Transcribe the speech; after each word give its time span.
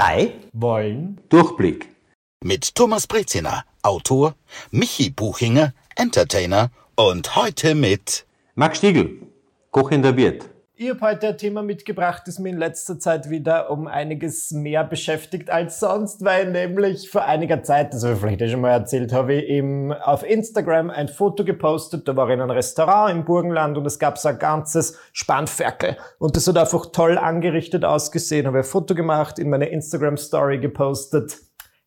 drei 0.00 0.32
wollen 0.54 1.20
Durchblick. 1.28 1.88
Mit 2.42 2.74
Thomas 2.74 3.06
Breziner, 3.06 3.64
Autor, 3.82 4.34
Michi 4.70 5.10
Buchinger, 5.10 5.74
Entertainer 5.94 6.70
und 6.96 7.36
heute 7.36 7.74
mit 7.74 8.24
Max 8.54 8.78
Stiegel, 8.78 9.20
kochender 9.70 10.16
Wirt. 10.16 10.48
Ich 10.82 10.88
habe 10.88 11.02
heute 11.02 11.28
ein 11.28 11.36
Thema 11.36 11.62
mitgebracht, 11.62 12.22
das 12.24 12.38
mich 12.38 12.54
in 12.54 12.58
letzter 12.58 12.98
Zeit 12.98 13.28
wieder 13.28 13.70
um 13.70 13.86
einiges 13.86 14.50
mehr 14.50 14.82
beschäftigt 14.82 15.50
als 15.50 15.78
sonst, 15.78 16.24
weil 16.24 16.50
nämlich 16.50 17.10
vor 17.10 17.26
einiger 17.26 17.62
Zeit, 17.62 17.92
das 17.92 18.02
habe 18.02 18.14
ich 18.14 18.20
vielleicht 18.20 18.50
schon 18.50 18.62
mal 18.62 18.70
erzählt, 18.70 19.12
habe 19.12 19.34
ich 19.34 19.50
eben 19.50 19.92
auf 19.92 20.22
Instagram 20.22 20.88
ein 20.88 21.08
Foto 21.08 21.44
gepostet, 21.44 22.08
da 22.08 22.16
war 22.16 22.28
ich 22.28 22.32
in 22.32 22.40
einem 22.40 22.52
Restaurant 22.52 23.14
im 23.14 23.26
Burgenland 23.26 23.76
und 23.76 23.84
es 23.84 23.98
gab 23.98 24.16
so 24.16 24.30
ein 24.30 24.38
ganzes 24.38 24.98
Spanferkel 25.12 25.98
und 26.18 26.34
das 26.34 26.48
hat 26.48 26.56
einfach 26.56 26.86
toll 26.92 27.18
angerichtet 27.18 27.84
ausgesehen, 27.84 28.46
habe 28.46 28.56
ein 28.56 28.64
Foto 28.64 28.94
gemacht, 28.94 29.38
in 29.38 29.50
meine 29.50 29.68
Instagram-Story 29.68 30.60
gepostet. 30.60 31.40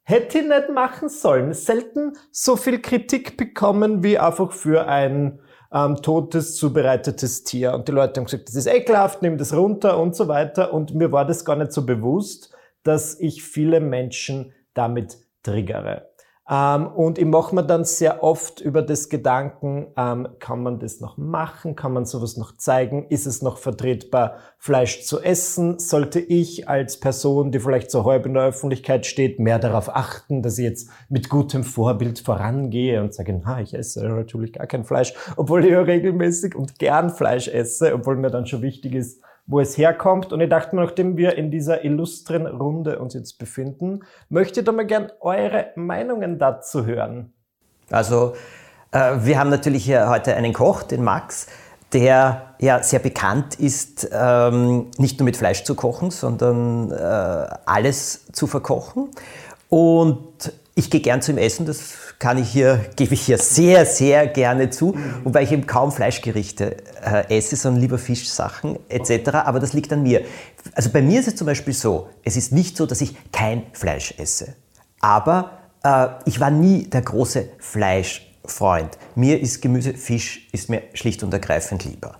Hätte 0.03 0.37
ich 0.37 0.47
nicht 0.47 0.69
machen 0.69 1.09
sollen. 1.09 1.53
Selten 1.53 2.13
so 2.29 2.57
viel 2.57 2.79
Kritik 2.79 3.37
bekommen 3.37 4.03
wie 4.03 4.19
einfach 4.19 4.51
für 4.51 4.85
ein 4.85 5.39
ähm, 5.73 5.95
totes, 6.01 6.55
zubereitetes 6.55 7.43
Tier. 7.43 7.73
Und 7.73 7.87
die 7.87 7.91
Leute 7.91 8.19
haben 8.19 8.25
gesagt, 8.25 8.47
das 8.47 8.55
ist 8.55 8.67
ekelhaft, 8.67 9.21
nimm 9.21 9.37
das 9.37 9.53
runter 9.53 9.99
und 9.99 10.15
so 10.15 10.27
weiter. 10.27 10.73
Und 10.73 10.93
mir 10.93 11.11
war 11.11 11.25
das 11.25 11.43
gar 11.43 11.55
nicht 11.55 11.73
so 11.73 11.85
bewusst, 11.85 12.55
dass 12.83 13.19
ich 13.19 13.43
viele 13.43 13.79
Menschen 13.79 14.53
damit 14.73 15.17
triggere. 15.41 16.12
Ähm, 16.49 16.87
und 16.87 17.17
ich 17.17 17.25
mache 17.25 17.55
mir 17.55 17.63
dann 17.63 17.85
sehr 17.85 18.21
oft 18.21 18.59
über 18.59 18.81
das 18.81 19.07
Gedanken, 19.07 19.87
ähm, 19.95 20.27
kann 20.39 20.61
man 20.61 20.79
das 20.79 20.99
noch 20.99 21.17
machen? 21.17 21.77
Kann 21.77 21.93
man 21.93 22.05
sowas 22.05 22.35
noch 22.35 22.57
zeigen? 22.57 23.07
Ist 23.07 23.25
es 23.25 23.41
noch 23.41 23.57
vertretbar, 23.57 24.35
Fleisch 24.57 25.03
zu 25.03 25.21
essen? 25.21 25.79
Sollte 25.79 26.19
ich 26.19 26.67
als 26.67 26.99
Person, 26.99 27.51
die 27.51 27.59
vielleicht 27.59 27.91
so 27.91 28.03
halb 28.03 28.25
in 28.25 28.33
der 28.33 28.43
Öffentlichkeit 28.43 29.05
steht, 29.05 29.39
mehr 29.39 29.57
darauf 29.57 29.95
achten, 29.95 30.41
dass 30.41 30.57
ich 30.57 30.65
jetzt 30.65 30.89
mit 31.07 31.29
gutem 31.29 31.63
Vorbild 31.63 32.19
vorangehe 32.19 33.01
und 33.01 33.13
sage, 33.13 33.39
na, 33.41 33.61
ich 33.61 33.73
esse 33.73 34.05
natürlich 34.05 34.51
gar 34.51 34.67
kein 34.67 34.83
Fleisch, 34.83 35.13
obwohl 35.37 35.63
ich 35.63 35.71
ja 35.71 35.81
regelmäßig 35.81 36.55
und 36.55 36.77
gern 36.77 37.09
Fleisch 37.09 37.47
esse, 37.47 37.93
obwohl 37.93 38.17
mir 38.17 38.31
dann 38.31 38.47
schon 38.47 38.61
wichtig 38.61 38.95
ist, 38.95 39.21
wo 39.45 39.59
es 39.59 39.77
herkommt. 39.77 40.31
Und 40.31 40.41
ich 40.41 40.49
dachte 40.49 40.75
mir, 40.75 40.83
nachdem 40.83 41.17
wir 41.17 41.37
in 41.37 41.51
dieser 41.51 41.83
illustren 41.83 42.47
Runde 42.47 42.99
uns 42.99 43.13
jetzt 43.13 43.37
befinden, 43.37 44.01
möchte 44.29 44.61
ich 44.61 44.65
da 44.65 44.71
mal 44.71 44.85
gern 44.85 45.11
eure 45.19 45.67
Meinungen 45.75 46.39
dazu 46.39 46.85
hören. 46.85 47.33
Also, 47.91 48.35
äh, 48.91 49.17
wir 49.19 49.39
haben 49.39 49.49
natürlich 49.49 49.85
hier 49.85 50.09
heute 50.09 50.35
einen 50.35 50.53
Koch, 50.53 50.83
den 50.83 51.03
Max, 51.03 51.47
der 51.91 52.55
ja 52.59 52.81
sehr 52.81 52.99
bekannt 52.99 53.55
ist, 53.59 54.09
ähm, 54.11 54.89
nicht 54.97 55.19
nur 55.19 55.25
mit 55.25 55.37
Fleisch 55.37 55.63
zu 55.63 55.75
kochen, 55.75 56.09
sondern 56.09 56.91
äh, 56.91 56.95
alles 57.65 58.25
zu 58.31 58.47
verkochen. 58.47 59.09
Und 59.69 60.53
ich 60.75 60.89
gehe 60.89 61.01
gern 61.01 61.21
zum 61.21 61.37
Essen, 61.37 61.65
das 61.65 62.12
kann 62.19 62.37
ich 62.37 62.49
hier, 62.49 62.85
gebe 62.95 63.13
ich 63.13 63.21
hier 63.21 63.37
sehr, 63.37 63.85
sehr 63.85 64.27
gerne 64.27 64.69
zu, 64.69 64.97
wobei 65.23 65.43
ich 65.43 65.51
eben 65.51 65.67
kaum 65.67 65.91
Fleischgerichte 65.91 66.77
äh, 67.03 67.37
esse, 67.37 67.55
sondern 67.55 67.81
lieber 67.81 67.97
Fischsachen 67.97 68.79
etc. 68.89 69.29
Aber 69.45 69.59
das 69.59 69.73
liegt 69.73 69.91
an 69.91 70.03
mir. 70.03 70.21
Also 70.73 70.89
bei 70.89 71.01
mir 71.01 71.19
ist 71.19 71.27
es 71.27 71.35
zum 71.35 71.47
Beispiel 71.47 71.73
so, 71.73 72.09
es 72.23 72.37
ist 72.37 72.51
nicht 72.51 72.77
so, 72.77 72.85
dass 72.85 73.01
ich 73.01 73.15
kein 73.31 73.63
Fleisch 73.73 74.13
esse. 74.17 74.55
Aber 75.01 75.59
äh, 75.83 76.07
ich 76.25 76.39
war 76.39 76.49
nie 76.49 76.87
der 76.87 77.01
große 77.01 77.49
Fleischfreund. 77.59 78.97
Mir 79.15 79.39
ist 79.39 79.61
Gemüse, 79.61 79.93
Fisch 79.93 80.47
ist 80.51 80.69
mir 80.69 80.83
schlicht 80.93 81.23
und 81.23 81.33
ergreifend 81.33 81.83
lieber. 81.85 82.19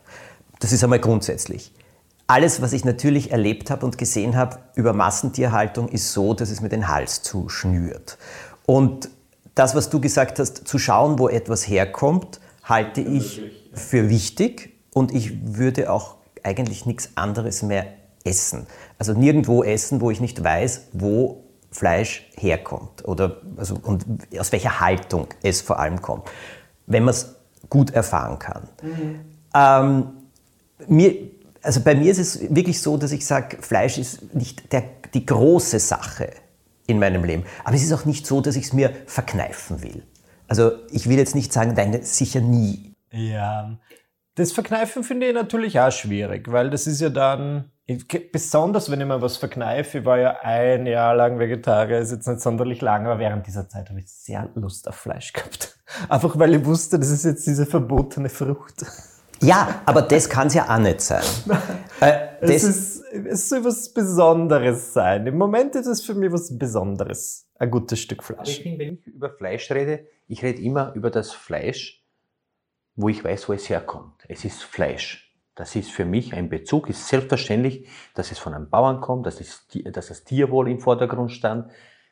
Das 0.59 0.71
ist 0.71 0.83
einmal 0.83 0.99
grundsätzlich. 0.99 1.73
Alles, 2.27 2.61
was 2.61 2.73
ich 2.73 2.85
natürlich 2.85 3.31
erlebt 3.31 3.69
habe 3.69 3.85
und 3.85 3.97
gesehen 3.97 4.37
habe 4.37 4.59
über 4.75 4.93
Massentierhaltung, 4.93 5.89
ist 5.89 6.13
so, 6.13 6.33
dass 6.33 6.49
es 6.49 6.61
mir 6.61 6.69
den 6.69 6.87
Hals 6.87 7.21
zuschnürt. 7.21 8.17
Und 8.65 9.09
das, 9.55 9.75
was 9.75 9.89
du 9.89 9.99
gesagt 9.99 10.39
hast, 10.39 10.67
zu 10.67 10.79
schauen, 10.79 11.19
wo 11.19 11.29
etwas 11.29 11.67
herkommt, 11.67 12.39
halte 12.63 13.01
ich 13.01 13.41
für 13.73 14.09
wichtig 14.09 14.73
und 14.93 15.13
ich 15.13 15.57
würde 15.57 15.91
auch 15.91 16.15
eigentlich 16.43 16.85
nichts 16.85 17.11
anderes 17.15 17.61
mehr 17.61 17.85
essen. 18.23 18.67
Also 18.97 19.13
nirgendwo 19.13 19.63
essen, 19.63 20.01
wo 20.01 20.11
ich 20.11 20.21
nicht 20.21 20.43
weiß, 20.43 20.87
wo 20.93 21.43
Fleisch 21.71 22.29
herkommt 22.35 23.05
oder 23.05 23.41
also, 23.57 23.77
und 23.81 24.05
aus 24.37 24.51
welcher 24.51 24.79
Haltung 24.79 25.27
es 25.41 25.61
vor 25.61 25.79
allem 25.79 26.01
kommt, 26.01 26.29
wenn 26.85 27.03
man 27.03 27.13
es 27.13 27.35
gut 27.69 27.91
erfahren 27.91 28.37
kann. 28.39 28.69
Mhm. 28.81 29.19
Ähm, 29.55 30.07
mir, 30.87 31.15
also 31.61 31.81
bei 31.81 31.95
mir 31.95 32.11
ist 32.11 32.19
es 32.19 32.55
wirklich 32.55 32.81
so, 32.81 32.97
dass 32.97 33.11
ich 33.11 33.25
sage, 33.25 33.57
Fleisch 33.61 33.97
ist 33.97 34.33
nicht 34.35 34.71
der, 34.71 34.83
die 35.13 35.25
große 35.25 35.79
Sache 35.79 36.29
in 36.87 36.99
meinem 36.99 37.23
Leben. 37.23 37.43
Aber 37.63 37.75
es 37.75 37.83
ist 37.83 37.93
auch 37.93 38.05
nicht 38.05 38.27
so, 38.27 38.41
dass 38.41 38.55
ich 38.55 38.65
es 38.65 38.73
mir 38.73 38.91
verkneifen 39.05 39.81
will. 39.83 40.03
Also 40.47 40.71
ich 40.91 41.09
will 41.09 41.17
jetzt 41.17 41.35
nicht 41.35 41.53
sagen, 41.53 41.73
nein, 41.75 42.03
sicher 42.03 42.41
nie. 42.41 42.93
Ja, 43.11 43.77
das 44.35 44.51
Verkneifen 44.51 45.03
finde 45.03 45.27
ich 45.27 45.33
natürlich 45.33 45.79
auch 45.79 45.91
schwierig, 45.91 46.51
weil 46.51 46.69
das 46.69 46.87
ist 46.87 46.99
ja 47.01 47.09
dann, 47.09 47.71
besonders 48.31 48.89
wenn 48.89 48.99
ich 48.99 49.07
mir 49.07 49.21
was 49.21 49.37
verkneife, 49.37 49.99
ich 49.99 50.05
war 50.05 50.17
ja 50.17 50.37
ein 50.41 50.87
Jahr 50.87 51.15
lang 51.15 51.37
Vegetarier, 51.37 51.99
ist 51.99 52.11
jetzt 52.11 52.27
nicht 52.27 52.41
sonderlich 52.41 52.81
lang, 52.81 53.05
aber 53.05 53.19
während 53.19 53.45
dieser 53.45 53.69
Zeit 53.69 53.89
habe 53.89 53.99
ich 53.99 54.11
sehr 54.11 54.49
Lust 54.55 54.87
auf 54.87 54.95
Fleisch 54.95 55.33
gehabt. 55.33 55.77
Einfach 56.09 56.37
weil 56.39 56.55
ich 56.55 56.65
wusste, 56.65 56.97
das 56.97 57.09
ist 57.09 57.25
jetzt 57.25 57.45
diese 57.45 57.65
verbotene 57.67 58.29
Frucht. 58.29 58.85
Ja, 59.43 59.81
aber 59.85 60.01
das 60.01 60.29
kann 60.29 60.47
es 60.47 60.53
ja 60.53 60.73
auch 60.73 60.79
nicht 60.79 61.01
sein. 61.01 61.23
äh, 61.99 62.27
es, 62.41 62.63
ist, 62.63 63.03
es 63.11 63.49
soll 63.49 63.65
was 63.65 63.93
Besonderes 63.93 64.93
sein. 64.93 65.27
Im 65.27 65.37
Moment 65.37 65.75
ist 65.75 65.87
es 65.87 66.01
für 66.03 66.13
mich 66.13 66.31
was 66.31 66.57
Besonderes. 66.57 67.47
Ein 67.57 67.71
gutes 67.71 67.99
Stück 67.99 68.23
Fleisch. 68.23 68.57
ich 68.57 68.63
finde, 68.63 68.79
wenn 68.79 68.93
ich 68.95 69.07
über 69.07 69.29
Fleisch 69.29 69.71
rede, 69.71 70.07
ich 70.27 70.43
rede 70.43 70.61
immer 70.61 70.93
über 70.95 71.09
das 71.09 71.31
Fleisch, 71.31 72.03
wo 72.95 73.09
ich 73.09 73.23
weiß, 73.23 73.49
wo 73.49 73.53
es 73.53 73.69
herkommt. 73.69 74.23
Es 74.27 74.45
ist 74.45 74.63
Fleisch. 74.63 75.33
Das 75.55 75.75
ist 75.75 75.91
für 75.91 76.05
mich 76.05 76.33
ein 76.33 76.49
Bezug. 76.49 76.89
Es 76.89 76.99
ist 76.99 77.07
selbstverständlich, 77.09 77.87
dass 78.15 78.31
es 78.31 78.39
von 78.39 78.53
einem 78.53 78.69
Bauern 78.69 79.01
kommt, 79.01 79.25
dass, 79.27 79.39
es, 79.39 79.67
dass 79.91 80.07
das 80.07 80.23
Tierwohl 80.23 80.69
im 80.69 80.79
Vordergrund 80.79 81.31
stand, 81.31 81.71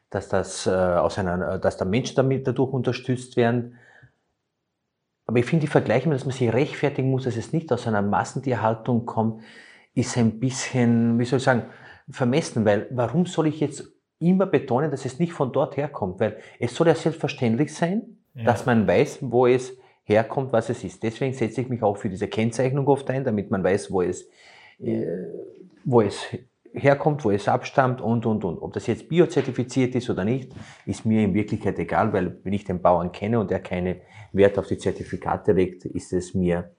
dass, 0.09 0.29
das, 0.29 0.67
äh, 0.67 0.69
aus 0.69 1.17
einer, 1.17 1.57
dass 1.57 1.77
der 1.77 1.87
Mensch 1.87 2.13
damit 2.13 2.45
dadurch 2.45 2.71
unterstützt 2.71 3.37
werden 3.37 3.77
aber 5.31 5.39
ich 5.39 5.45
finde 5.45 5.61
die 5.61 5.71
Vergleiche, 5.71 6.09
dass 6.09 6.25
man 6.25 6.33
sich 6.33 6.51
rechtfertigen 6.51 7.09
muss, 7.09 7.23
dass 7.23 7.37
es 7.37 7.53
nicht 7.53 7.71
aus 7.71 7.87
einer 7.87 8.01
Massentierhaltung 8.01 9.05
kommt, 9.05 9.41
ist 9.93 10.17
ein 10.17 10.41
bisschen, 10.41 11.17
wie 11.19 11.23
soll 11.23 11.37
ich 11.37 11.45
sagen, 11.45 11.67
vermessen, 12.09 12.65
weil 12.65 12.87
warum 12.91 13.25
soll 13.25 13.47
ich 13.47 13.61
jetzt 13.61 13.93
immer 14.19 14.45
betonen, 14.45 14.91
dass 14.91 15.05
es 15.05 15.19
nicht 15.19 15.31
von 15.31 15.53
dort 15.53 15.77
herkommt? 15.77 16.19
Weil 16.19 16.35
es 16.59 16.75
soll 16.75 16.87
ja 16.87 16.95
selbstverständlich 16.95 17.73
sein, 17.73 18.17
ja. 18.33 18.43
dass 18.43 18.65
man 18.65 18.85
weiß, 18.85 19.19
wo 19.21 19.47
es 19.47 19.77
herkommt, 20.03 20.51
was 20.51 20.69
es 20.69 20.83
ist. 20.83 21.01
Deswegen 21.01 21.33
setze 21.33 21.61
ich 21.61 21.69
mich 21.69 21.81
auch 21.81 21.95
für 21.95 22.09
diese 22.09 22.27
Kennzeichnung 22.27 22.85
oft 22.87 23.09
ein, 23.09 23.23
damit 23.23 23.51
man 23.51 23.63
weiß, 23.63 23.89
wo 23.89 24.01
es, 24.01 24.27
äh, 24.79 25.05
wo 25.85 26.01
es 26.01 26.27
herkommt, 26.73 27.23
wo 27.25 27.31
es 27.31 27.47
abstammt 27.47 28.01
und, 28.01 28.25
und, 28.25 28.43
und. 28.43 28.59
Ob 28.59 28.73
das 28.73 28.87
jetzt 28.87 29.09
biozertifiziert 29.09 29.95
ist 29.95 30.09
oder 30.09 30.23
nicht, 30.23 30.53
ist 30.85 31.05
mir 31.05 31.23
in 31.23 31.33
Wirklichkeit 31.33 31.77
egal, 31.79 32.13
weil 32.13 32.39
wenn 32.43 32.53
ich 32.53 32.63
den 32.63 32.81
Bauern 32.81 33.11
kenne 33.11 33.39
und 33.39 33.51
er 33.51 33.59
keine 33.59 34.01
Wert 34.31 34.57
auf 34.57 34.67
die 34.67 34.77
Zertifikate 34.77 35.51
legt, 35.51 35.85
ist 35.85 36.13
es 36.13 36.33
mir 36.33 36.71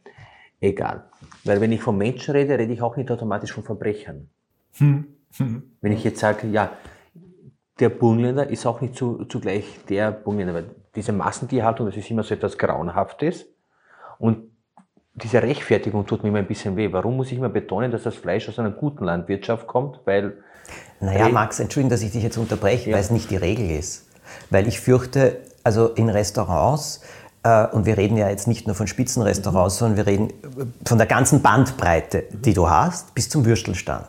egal. 0.61 1.11
Weil 1.45 1.61
wenn 1.61 1.73
ich 1.73 1.83
von 1.83 1.97
Menschen 1.99 2.33
rede, 2.35 2.59
rede 2.59 2.73
ich 2.73 2.83
auch 2.83 2.97
nicht 2.97 3.11
automatisch 3.11 3.53
von 3.53 3.65
Verbrechern. 3.65 4.29
Hm. 4.79 5.07
Hm. 5.37 5.63
Wenn 5.81 5.93
ich 5.93 6.05
jetzt 6.05 6.21
sage, 6.21 6.47
ja, 6.49 6.73
der 7.81 7.89
Burgenländer 7.89 8.49
ist 8.49 8.67
auch 8.67 8.81
nicht 8.81 8.95
zu, 8.95 9.25
zugleich 9.25 9.81
der 9.89 10.13
Burgenländer, 10.13 10.55
weil 10.55 10.75
diese 10.95 11.13
Massentierhaltung, 11.13 11.87
das 11.87 11.97
ist 11.97 12.11
immer 12.11 12.23
so 12.23 12.35
etwas 12.35 12.59
Grauenhaftes. 12.59 13.47
Und 14.19 14.52
diese 15.15 15.43
Rechtfertigung 15.43 16.07
tut 16.07 16.23
mir 16.23 16.31
immer 16.31 16.39
ein 16.39 16.47
bisschen 16.47 16.77
weh. 16.77 16.91
Warum 16.93 17.17
muss 17.17 17.31
ich 17.31 17.39
immer 17.39 17.49
betonen, 17.49 17.91
dass 17.91 18.05
das 18.05 18.15
Fleisch 18.15 18.49
aus 18.49 18.59
einer 18.59 18.71
guten 18.71 19.05
Landwirtschaft 19.05 19.67
kommt? 19.67 20.01
Weil. 20.05 20.35
Naja, 21.01 21.29
Max, 21.29 21.61
Entschuldigung, 21.61 21.91
dass 21.91 22.03
ich 22.03 22.13
dich 22.13 22.23
jetzt 22.23 22.39
unterbreche, 22.39 22.91
ja. 22.91 22.97
weil 22.97 23.03
es 23.03 23.11
nicht 23.11 23.31
die 23.31 23.37
Regel 23.37 23.71
ist. 23.71 24.07
Weil 24.51 24.67
ich 24.69 24.81
fürchte, 24.81 25.39
also 25.65 25.89
in 25.89 26.09
Restaurants, 26.09 27.03
äh, 27.43 27.67
und 27.67 27.85
wir 27.85 27.99
reden 27.99 28.17
ja 28.17 28.31
jetzt 28.31 28.47
nicht 28.47 28.67
nur 28.67 28.77
von 28.77 28.87
Spitzenrestaurants, 28.87 29.75
mhm. 29.75 29.79
sondern 29.79 29.97
wir 29.99 30.07
reden 30.07 30.33
von 30.87 30.99
der 30.99 31.07
ganzen 31.07 31.43
Bandbreite, 31.43 32.25
die 32.33 32.55
du 32.55 32.71
hast, 32.71 33.15
bis 33.15 33.29
zum 33.29 33.45
Würstelstand. 33.45 34.09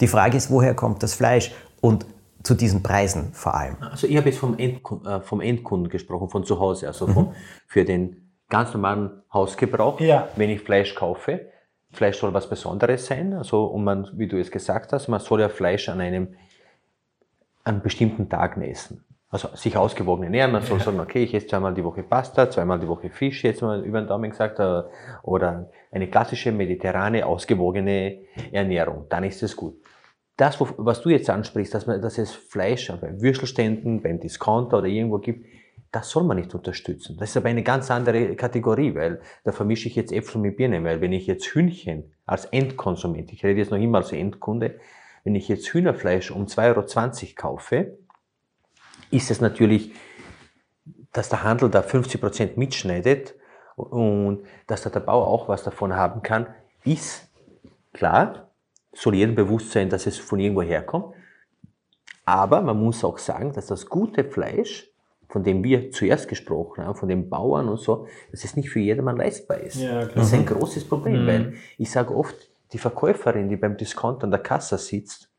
Die 0.00 0.08
Frage 0.08 0.36
ist, 0.36 0.50
woher 0.50 0.74
kommt 0.74 1.02
das 1.02 1.14
Fleisch? 1.14 1.52
Und 1.80 2.04
zu 2.42 2.54
diesen 2.54 2.82
Preisen 2.82 3.32
vor 3.32 3.54
allem. 3.54 3.76
Also 3.80 4.06
ich 4.06 4.16
habe 4.16 4.28
jetzt 4.28 4.38
vom, 4.38 4.58
Endkunden, 4.58 5.10
äh, 5.10 5.20
vom 5.20 5.40
Endkunden 5.40 5.90
gesprochen, 5.90 6.30
von 6.30 6.44
zu 6.44 6.58
Hause, 6.58 6.86
also 6.86 7.06
mhm. 7.06 7.12
vom, 7.12 7.34
für 7.66 7.84
den 7.84 8.29
ganz 8.50 8.74
normalen 8.74 9.22
Hausgebrauch, 9.32 10.00
ja. 10.00 10.28
wenn 10.36 10.50
ich 10.50 10.60
Fleisch 10.60 10.94
kaufe. 10.94 11.46
Fleisch 11.92 12.18
soll 12.18 12.34
was 12.34 12.48
Besonderes 12.48 13.06
sein, 13.06 13.32
also 13.32 13.64
und 13.64 13.82
man, 13.82 14.08
wie 14.12 14.28
du 14.28 14.38
es 14.38 14.50
gesagt 14.50 14.92
hast, 14.92 15.08
man 15.08 15.20
soll 15.20 15.40
ja 15.40 15.48
Fleisch 15.48 15.88
an 15.88 16.00
einem, 16.00 16.34
an 17.64 17.82
bestimmten 17.82 18.28
Tag 18.28 18.56
essen. 18.58 19.04
Also 19.32 19.48
sich 19.54 19.76
ausgewogen 19.76 20.24
ernähren. 20.24 20.50
Man 20.50 20.62
soll 20.62 20.78
ja. 20.78 20.84
sagen, 20.84 20.98
okay, 20.98 21.22
ich 21.22 21.34
esse 21.34 21.46
zweimal 21.46 21.72
die 21.72 21.84
Woche 21.84 22.02
Pasta, 22.02 22.50
zweimal 22.50 22.80
die 22.80 22.88
Woche 22.88 23.10
Fisch, 23.10 23.44
jetzt 23.44 23.62
mal 23.62 23.84
über 23.84 24.00
den 24.00 24.08
Daumen 24.08 24.30
gesagt, 24.30 24.58
äh, 24.58 24.82
oder 25.22 25.70
eine 25.92 26.08
klassische 26.08 26.50
mediterrane, 26.50 27.24
ausgewogene 27.24 28.22
Ernährung. 28.50 29.06
Dann 29.08 29.22
ist 29.24 29.42
es 29.42 29.54
gut. 29.56 29.74
das, 30.36 30.56
was 30.58 31.02
du 31.02 31.10
jetzt 31.10 31.28
ansprichst, 31.28 31.74
dass, 31.74 31.86
man, 31.86 32.00
dass 32.00 32.18
es 32.18 32.32
Fleisch 32.32 32.90
bei 33.00 33.20
Würstelständen, 33.20 34.02
beim 34.02 34.18
Discounter 34.18 34.78
oder 34.78 34.86
irgendwo 34.86 35.18
gibt, 35.18 35.44
das 35.92 36.10
soll 36.10 36.22
man 36.22 36.36
nicht 36.36 36.54
unterstützen. 36.54 37.16
Das 37.18 37.30
ist 37.30 37.36
aber 37.36 37.48
eine 37.48 37.62
ganz 37.62 37.90
andere 37.90 38.36
Kategorie, 38.36 38.94
weil 38.94 39.20
da 39.44 39.52
vermische 39.52 39.88
ich 39.88 39.96
jetzt 39.96 40.12
Äpfel 40.12 40.40
mit 40.40 40.56
Birnen, 40.56 40.84
weil 40.84 41.00
wenn 41.00 41.12
ich 41.12 41.26
jetzt 41.26 41.46
Hühnchen 41.46 42.12
als 42.26 42.44
Endkonsument, 42.46 43.32
ich 43.32 43.44
rede 43.44 43.58
jetzt 43.58 43.70
noch 43.70 43.78
immer 43.78 43.98
als 43.98 44.12
Endkunde, 44.12 44.78
wenn 45.24 45.34
ich 45.34 45.48
jetzt 45.48 45.66
Hühnerfleisch 45.68 46.30
um 46.30 46.46
2,20 46.46 46.66
Euro 46.68 47.34
kaufe, 47.34 47.98
ist 49.10 49.30
es 49.30 49.40
natürlich, 49.40 49.92
dass 51.12 51.28
der 51.28 51.42
Handel 51.42 51.70
da 51.70 51.82
50 51.82 52.20
Prozent 52.20 52.56
mitschneidet 52.56 53.34
und 53.74 54.44
dass 54.68 54.82
da 54.82 54.90
der 54.90 55.00
Bauer 55.00 55.26
auch 55.26 55.48
was 55.48 55.64
davon 55.64 55.94
haben 55.94 56.22
kann, 56.22 56.46
ist 56.84 57.28
klar, 57.92 58.50
soll 58.92 59.16
jedem 59.16 59.34
bewusst 59.34 59.72
sein, 59.72 59.88
dass 59.88 60.06
es 60.06 60.18
von 60.18 60.38
irgendwo 60.38 60.62
herkommt. 60.62 61.14
Aber 62.24 62.60
man 62.60 62.78
muss 62.78 63.02
auch 63.02 63.18
sagen, 63.18 63.52
dass 63.52 63.66
das 63.66 63.86
gute 63.86 64.24
Fleisch 64.24 64.89
von 65.30 65.44
dem 65.44 65.62
wir 65.62 65.90
zuerst 65.92 66.28
gesprochen 66.28 66.84
haben, 66.84 66.96
von 66.96 67.08
den 67.08 67.30
Bauern 67.30 67.68
und 67.68 67.78
so, 67.78 68.06
dass 68.32 68.44
es 68.44 68.56
nicht 68.56 68.68
für 68.68 68.80
jedermann 68.80 69.16
leistbar 69.16 69.58
ist. 69.58 69.76
Ja, 69.76 70.06
das 70.06 70.26
ist 70.26 70.34
ein 70.34 70.44
großes 70.44 70.88
Problem, 70.88 71.22
mhm. 71.22 71.26
weil 71.26 71.54
ich 71.78 71.90
sage 71.90 72.14
oft, 72.14 72.50
die 72.72 72.78
Verkäuferin, 72.78 73.48
die 73.48 73.56
beim 73.56 73.76
Discount 73.76 74.24
an 74.24 74.30
der 74.30 74.40
Kasse 74.40 74.76
sitzt, 74.76 75.30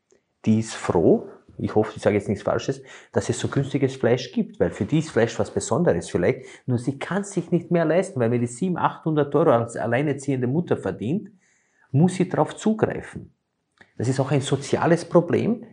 die 0.46 0.60
ist 0.60 0.74
froh, 0.74 1.28
ich 1.58 1.74
hoffe, 1.74 1.92
ich 1.94 2.02
sage 2.02 2.16
jetzt 2.16 2.28
nichts 2.28 2.42
Falsches, 2.42 2.82
dass 3.12 3.28
es 3.28 3.38
so 3.38 3.48
günstiges 3.48 3.96
Fleisch 3.96 4.32
gibt, 4.32 4.58
weil 4.58 4.70
für 4.70 4.86
die 4.86 5.00
ist 5.00 5.10
Fleisch 5.10 5.38
was 5.38 5.50
Besonderes 5.50 6.08
vielleicht, 6.08 6.46
nur 6.66 6.78
sie 6.78 6.98
kann 6.98 7.24
sich 7.24 7.50
nicht 7.50 7.70
mehr 7.70 7.84
leisten, 7.84 8.18
weil 8.18 8.30
wenn 8.30 8.40
die 8.40 8.46
700, 8.46 8.84
800 8.84 9.34
Euro 9.34 9.50
als 9.50 9.76
alleinerziehende 9.76 10.46
Mutter 10.46 10.78
verdient, 10.78 11.30
muss 11.90 12.14
sie 12.14 12.28
darauf 12.28 12.56
zugreifen. 12.56 13.34
Das 13.98 14.08
ist 14.08 14.18
auch 14.18 14.30
ein 14.30 14.40
soziales 14.40 15.04
Problem 15.04 15.64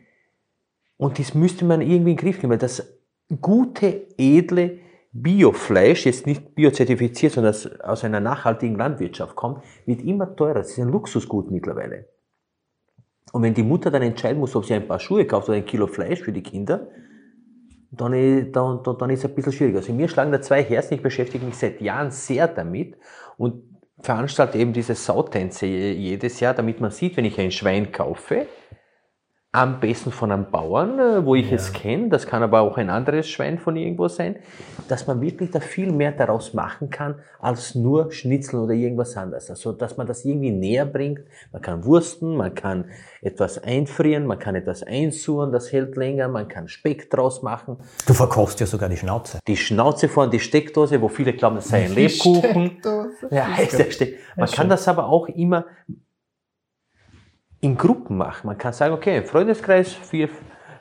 und 0.98 1.18
das 1.18 1.34
müsste 1.34 1.64
man 1.64 1.82
irgendwie 1.82 2.12
in 2.12 2.18
den 2.18 2.18
Griff 2.18 2.40
kriegen, 2.40 2.52
weil 2.52 2.58
das 2.58 2.99
gute, 3.42 4.08
edle 4.18 4.80
Biofleisch, 5.12 6.06
jetzt 6.06 6.28
nicht 6.28 6.54
biozertifiziert, 6.54 7.34
sondern 7.34 7.56
aus 7.82 8.04
einer 8.04 8.20
nachhaltigen 8.20 8.76
Landwirtschaft 8.76 9.36
kommt, 9.36 9.64
wird 9.86 10.02
immer 10.02 10.36
teurer. 10.36 10.56
Das 10.56 10.70
ist 10.72 10.80
ein 10.80 10.90
Luxusgut 10.90 11.50
mittlerweile. 11.50 12.08
Und 13.32 13.44
wenn 13.44 13.54
die 13.54 13.64
Mutter 13.64 13.92
dann 13.92 14.02
entscheiden 14.02 14.40
muss, 14.40 14.56
ob 14.56 14.66
sie 14.66 14.74
ein 14.74 14.88
paar 14.88 15.00
Schuhe 15.00 15.26
kauft 15.26 15.50
oder 15.50 15.58
ein 15.58 15.66
Kilo 15.66 15.88
Fleisch 15.88 16.22
für 16.22 16.32
die 16.32 16.44
Kinder, 16.44 16.90
dann, 17.92 18.52
dann, 18.52 18.84
dann 18.84 19.10
ist 19.10 19.20
es 19.20 19.26
ein 19.26 19.36
bisschen 19.36 19.54
schwieriger. 19.54 19.80
Also 19.80 19.94
mir 19.94 20.08
schlagen 20.08 20.32
da 20.32 20.42
zwei 20.42 20.64
Herzen, 20.64 20.96
ich 20.96 21.02
beschäftige 21.02 21.46
mich 21.46 21.56
seit 21.56 21.82
Jahren 21.82 22.12
sehr 22.12 22.48
damit 22.48 22.96
und 23.38 23.64
veranstalte 24.00 24.58
eben 24.58 24.74
diese 24.74 24.96
Sautänze 24.96 25.66
jedes 25.66 26.40
Jahr, 26.40 26.54
damit 26.54 26.80
man 26.80 26.92
sieht, 26.92 27.18
wenn 27.18 27.26
ich 27.26 27.40
ein 27.40 27.52
Schwein 27.52 27.92
kaufe, 27.92 28.46
am 29.52 29.80
besten 29.80 30.12
von 30.12 30.32
einem 30.32 30.52
Bauern, 30.52 31.00
äh, 31.00 31.26
wo 31.26 31.34
ich 31.34 31.50
ja. 31.50 31.56
es 31.56 31.74
kenne, 31.74 32.10
das 32.10 32.28
kann 32.28 32.44
aber 32.44 32.62
auch 32.62 32.78
ein 32.78 32.92
anderes 32.92 33.28
Schwein 33.28 33.58
von 33.58 33.76
irgendwo 33.76 34.08
sein, 34.08 34.36
dass 34.88 35.08
man 35.08 35.22
wirklich 35.22 35.50
da 35.50 35.60
viel 35.60 35.92
mehr 35.92 36.12
daraus 36.12 36.54
machen 36.54 36.92
kann, 36.92 37.16
als 37.40 37.74
nur 37.74 38.12
Schnitzel 38.12 38.60
oder 38.60 38.74
irgendwas 38.74 39.18
anderes. 39.18 39.50
Also, 39.50 39.72
dass 39.72 39.98
man 39.98 40.06
das 40.06 40.24
irgendwie 40.24 40.52
näher 40.52 40.86
bringt. 40.86 41.22
Man 41.52 41.64
kann 41.64 41.84
wursten, 41.84 42.38
man 42.38 42.54
kann 42.54 42.86
etwas 43.22 43.58
einfrieren, 43.58 44.28
man 44.28 44.38
kann 44.38 44.54
etwas 44.54 44.84
einsuhren, 44.84 45.52
das 45.52 45.72
hält 45.72 45.96
länger, 45.96 46.28
man 46.28 46.48
kann 46.48 46.68
Speck 46.68 47.10
draus 47.10 47.42
machen. 47.42 47.78
Du 48.06 48.14
verkochst 48.14 48.60
ja 48.60 48.68
sogar 48.68 48.88
die 48.88 48.98
Schnauze. 48.98 49.40
Die 49.48 49.58
Schnauze 49.58 50.10
vorne, 50.10 50.30
die 50.30 50.40
Steckdose, 50.40 51.02
wo 51.02 51.08
viele 51.08 51.34
glauben, 51.34 51.58
es 51.58 51.70
sei 51.70 51.86
ein 51.86 51.96
Lebkuchen. 51.96 52.52
Steckdose. 52.52 53.28
Ja, 53.32 53.48
heißt 53.48 53.80
der 53.80 53.90
Steck. 53.90 54.20
Man 54.38 54.48
kann 54.48 54.70
das 54.70 54.88
aber 54.88 55.08
auch 55.08 55.28
immer 55.28 55.66
in 57.62 57.78
Gruppen 57.78 58.18
machen. 58.18 58.48
Man 58.48 58.58
kann 58.58 58.74
sagen, 58.74 58.94
okay, 58.94 59.22
Freundeskreis, 59.24 59.92
vier, 59.94 60.30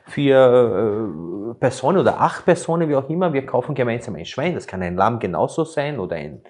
vier 0.05 0.37
äh, 0.37 1.53
Personen 1.59 1.99
oder 1.99 2.19
acht 2.19 2.45
Personen, 2.45 2.87
wie 2.89 2.95
auch 2.95 3.09
immer, 3.09 3.33
wir 3.33 3.45
kaufen 3.45 3.75
gemeinsam 3.75 4.15
ein 4.15 4.25
Schwein. 4.25 4.55
Das 4.55 4.67
kann 4.67 4.81
ein 4.81 4.95
Lamm 4.95 5.19
genauso 5.19 5.65
sein 5.65 5.99
oder 5.99 6.15
ein 6.15 6.41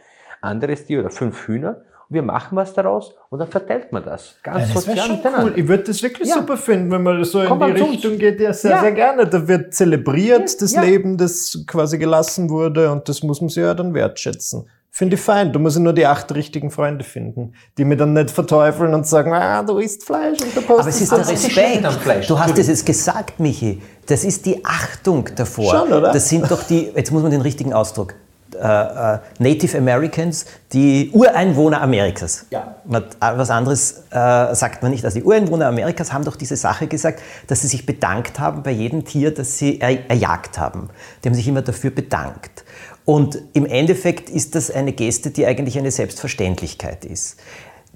anderes 0.42 0.86
Tier 0.86 1.00
oder 1.00 1.10
fünf 1.10 1.48
Hühner. 1.48 1.82
Wir 2.12 2.24
machen 2.24 2.56
was 2.56 2.74
daraus 2.74 3.14
und 3.30 3.38
dann 3.38 3.50
verteilt 3.50 3.92
man 3.92 4.04
das. 4.04 4.40
Ganz 4.42 4.70
ja, 4.70 4.74
das 4.74 4.84
sozial 4.84 5.08
schon 5.08 5.20
cool. 5.44 5.54
Ich 5.56 5.68
würde 5.68 5.84
das 5.84 6.02
wirklich 6.02 6.28
ja. 6.28 6.36
super 6.38 6.58
finden, 6.58 6.90
wenn 6.90 7.04
man 7.04 7.24
so 7.24 7.44
Komm 7.44 7.62
in 7.62 7.76
die 7.76 7.82
Richtung 7.82 8.18
geht. 8.18 8.40
Ja, 8.40 8.52
sehr, 8.52 8.72
ja. 8.72 8.82
sehr 8.82 8.94
gerne. 8.94 9.28
Da 9.28 9.48
wird 9.48 9.76
zelebriert, 9.76 10.60
das 10.60 10.76
Leben, 10.76 11.18
das 11.18 11.64
quasi 11.68 12.00
gelassen 12.00 12.50
wurde 12.50 12.92
und 12.92 13.08
das 13.08 13.22
muss 13.22 13.42
man 13.42 13.50
sich 13.50 13.62
ja 13.62 13.76
dann 13.76 13.94
wertschätzen. 13.94 14.68
Finde 14.92 15.16
ich 15.16 15.22
fein. 15.22 15.54
Du 15.54 15.60
musst 15.60 15.78
nur 15.78 15.94
die 15.94 16.06
acht 16.06 16.34
richtigen 16.34 16.72
Freunde 16.72 17.04
finden, 17.04 17.54
die 17.78 17.86
mir 17.86 17.96
dann 17.96 18.14
nicht 18.14 18.32
verteufeln 18.32 18.94
und 18.94 19.06
sagen, 19.08 19.34
ah, 19.34 19.62
du 19.64 19.78
isst 19.78 20.04
Fleisch 20.04 20.42
und 20.42 20.56
du 20.56 20.62
postest 20.62 21.14
Aber 21.14 21.22
es 21.22 21.42
ist 21.44 21.56
der 21.56 21.68
Respekt 21.68 21.86
am 21.86 21.94
Fleisch. 21.94 22.28
Du 22.28 22.40
hast 22.40 22.58
es 22.58 22.68
jetzt 22.68 22.86
gesagt, 22.86 23.40
Michi. 23.40 23.82
Das 24.08 24.24
ist 24.24 24.46
die 24.46 24.66
Achtung 24.66 25.30
davor. 25.36 25.72
Schon, 25.72 25.94
oder? 25.94 26.12
Das 26.12 26.28
sind 26.28 26.50
doch 26.50 26.64
die, 26.64 26.92
jetzt 26.96 27.12
muss 27.12 27.22
man 27.22 27.32
den 27.32 27.42
richtigen 27.42 27.74
Ausdruck, 27.74 28.16
äh, 28.56 29.16
äh, 29.16 29.20
Native 29.38 29.78
Americans, 29.78 30.46
die 30.74 31.12
Ureinwohner 31.14 31.82
Amerikas. 31.82 32.46
Ja. 32.50 32.76
Äh, 32.92 33.02
was 33.20 33.50
anderes 33.50 34.04
äh, 34.12 34.56
sagt 34.56 34.82
man 34.82 34.92
nicht. 34.92 35.06
Also 35.06 35.20
die 35.20 35.26
Ureinwohner 35.26 35.68
Amerikas 35.68 36.12
haben 36.12 36.24
doch 36.26 36.36
diese 36.36 36.56
Sache 36.56 36.88
gesagt, 36.88 37.22
dass 37.48 37.62
sie 37.62 37.68
sich 37.68 37.86
bedankt 37.86 38.40
haben 38.40 38.64
bei 38.64 38.72
jedem 38.72 39.06
Tier, 39.06 39.34
das 39.34 39.58
sie 39.58 39.80
er, 39.80 40.10
erjagt 40.10 40.58
haben. 40.58 40.90
Die 41.24 41.30
haben 41.30 41.36
sich 41.36 41.48
immer 41.48 41.62
dafür 41.62 41.92
bedankt. 41.92 42.64
Und 43.06 43.42
im 43.54 43.66
Endeffekt 43.66 44.30
ist 44.30 44.56
das 44.56 44.72
eine 44.72 44.94
Geste, 44.94 45.32
die 45.32 45.46
eigentlich 45.46 45.78
eine 45.78 45.92
Selbstverständlichkeit 45.92 47.06
ist. 47.06 47.40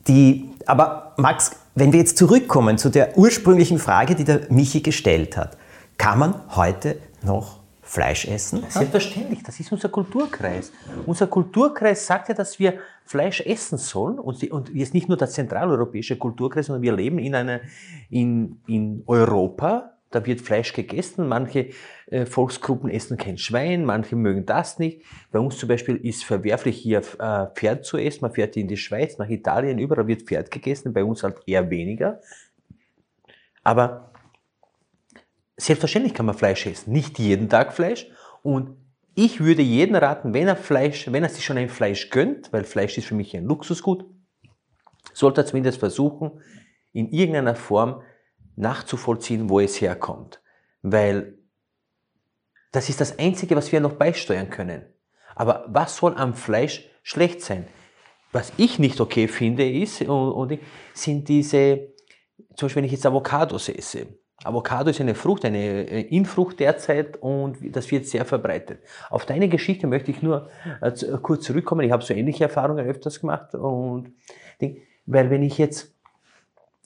Die, 0.07 0.49
aber 0.65 1.13
Max, 1.17 1.51
wenn 1.75 1.93
wir 1.93 1.99
jetzt 1.99 2.17
zurückkommen 2.17 2.77
zu 2.77 2.89
der 2.89 3.17
ursprünglichen 3.17 3.79
Frage, 3.79 4.15
die 4.15 4.23
der 4.23 4.41
Michi 4.49 4.81
gestellt 4.81 5.37
hat, 5.37 5.57
kann 5.97 6.19
man 6.19 6.35
heute 6.55 6.97
noch 7.23 7.62
Fleisch 7.93 8.25
essen? 8.27 8.63
Selbstverständlich, 8.69 9.43
das 9.43 9.59
ist 9.59 9.71
unser 9.71 9.89
Kulturkreis. 9.89 10.71
Unser 11.05 11.27
Kulturkreis 11.27 12.07
sagt 12.07 12.27
ja, 12.29 12.33
dass 12.33 12.57
wir 12.57 12.79
Fleisch 13.05 13.41
essen 13.41 13.77
sollen 13.77 14.17
und, 14.17 14.39
sie, 14.39 14.49
und 14.49 14.73
jetzt 14.73 14.95
nicht 14.95 15.09
nur 15.09 15.17
der 15.17 15.29
zentraleuropäische 15.29 16.17
Kulturkreis, 16.17 16.65
sondern 16.65 16.81
wir 16.81 16.95
leben 16.95 17.19
in, 17.19 17.35
einer, 17.35 17.61
in, 18.09 18.59
in 18.65 19.03
Europa, 19.05 19.93
da 20.09 20.25
wird 20.25 20.41
Fleisch 20.41 20.73
gegessen. 20.73 21.27
Manche 21.27 21.69
äh, 22.07 22.25
Volksgruppen 22.25 22.89
essen 22.89 23.15
kein 23.17 23.37
Schwein, 23.37 23.85
manche 23.85 24.15
mögen 24.15 24.47
das 24.47 24.79
nicht. 24.79 25.03
Bei 25.31 25.37
uns 25.37 25.59
zum 25.59 25.69
Beispiel 25.69 25.97
ist 25.97 26.23
verwerflich 26.23 26.77
hier 26.77 27.03
äh, 27.19 27.45
Pferd 27.53 27.85
zu 27.85 27.97
essen. 27.97 28.21
Man 28.21 28.33
fährt 28.33 28.57
in 28.57 28.67
die 28.67 28.77
Schweiz, 28.77 29.19
nach 29.19 29.29
Italien, 29.29 29.77
überall 29.77 30.07
wird 30.07 30.23
Pferd 30.23 30.49
gegessen, 30.49 30.93
bei 30.93 31.03
uns 31.03 31.21
halt 31.21 31.37
eher 31.45 31.69
weniger. 31.69 32.21
Aber 33.63 34.12
selbstverständlich 35.65 36.13
kann 36.13 36.25
man 36.25 36.37
Fleisch 36.37 36.65
essen. 36.65 36.91
Nicht 36.91 37.19
jeden 37.19 37.49
Tag 37.49 37.73
Fleisch. 37.73 38.07
Und 38.41 38.77
ich 39.15 39.39
würde 39.39 39.61
jeden 39.61 39.95
raten, 39.95 40.33
wenn 40.33 40.47
er 40.47 40.55
Fleisch, 40.55 41.11
wenn 41.11 41.23
er 41.23 41.29
sich 41.29 41.45
schon 41.45 41.57
ein 41.57 41.69
Fleisch 41.69 42.09
gönnt, 42.09 42.51
weil 42.51 42.63
Fleisch 42.63 42.97
ist 42.97 43.07
für 43.07 43.15
mich 43.15 43.35
ein 43.35 43.45
Luxusgut, 43.45 44.05
sollte 45.13 45.41
er 45.41 45.45
zumindest 45.45 45.79
versuchen, 45.79 46.41
in 46.91 47.09
irgendeiner 47.11 47.55
Form 47.55 48.01
nachzuvollziehen, 48.55 49.49
wo 49.49 49.59
es 49.59 49.79
herkommt. 49.81 50.41
Weil 50.81 51.37
das 52.71 52.89
ist 52.89 53.01
das 53.01 53.19
Einzige, 53.19 53.55
was 53.55 53.71
wir 53.71 53.79
noch 53.79 53.93
beisteuern 53.93 54.49
können. 54.49 54.83
Aber 55.35 55.65
was 55.67 55.97
soll 55.97 56.15
am 56.15 56.33
Fleisch 56.33 56.89
schlecht 57.03 57.41
sein? 57.41 57.67
Was 58.31 58.51
ich 58.57 58.79
nicht 58.79 58.99
okay 58.99 59.27
finde, 59.27 59.69
ist, 59.69 60.01
und, 60.01 60.09
und, 60.09 60.59
sind 60.93 61.29
diese, 61.29 61.93
zum 62.55 62.65
Beispiel 62.65 62.81
wenn 62.81 62.85
ich 62.85 62.91
jetzt 62.91 63.05
Avocados 63.05 63.69
esse. 63.69 64.07
Avocado 64.43 64.89
ist 64.89 64.99
eine 64.99 65.15
Frucht, 65.15 65.45
eine 65.45 66.01
Infrucht 66.01 66.59
derzeit 66.59 67.17
und 67.21 67.57
das 67.75 67.89
wird 67.91 68.05
sehr 68.05 68.25
verbreitet. 68.25 68.79
Auf 69.09 69.25
deine 69.25 69.47
Geschichte 69.47 69.87
möchte 69.87 70.11
ich 70.11 70.21
nur 70.21 70.49
äh, 70.81 70.91
kurz 71.21 71.45
zurückkommen. 71.45 71.85
Ich 71.85 71.91
habe 71.91 72.03
so 72.03 72.13
ähnliche 72.13 72.45
Erfahrungen 72.45 72.85
öfters 72.85 73.19
gemacht 73.19 73.55
und 73.55 74.13
weil 75.05 75.29
wenn 75.29 75.43
ich 75.43 75.57
jetzt 75.57 75.93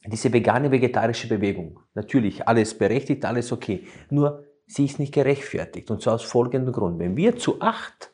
diese 0.05 0.31
vegane, 0.31 0.71
vegetarische 0.71 1.27
Bewegung, 1.27 1.79
natürlich 1.93 2.47
alles 2.47 2.77
berechtigt, 2.77 3.25
alles 3.25 3.51
okay, 3.51 3.85
nur 4.09 4.45
sie 4.65 4.85
ist 4.85 4.99
nicht 4.99 5.13
gerechtfertigt. 5.13 5.89
Und 5.91 6.01
zwar 6.01 6.15
aus 6.15 6.23
folgendem 6.23 6.73
Grund. 6.73 6.99
Wenn 6.99 7.17
wir 7.17 7.37
zu 7.37 7.61
acht 7.61 8.11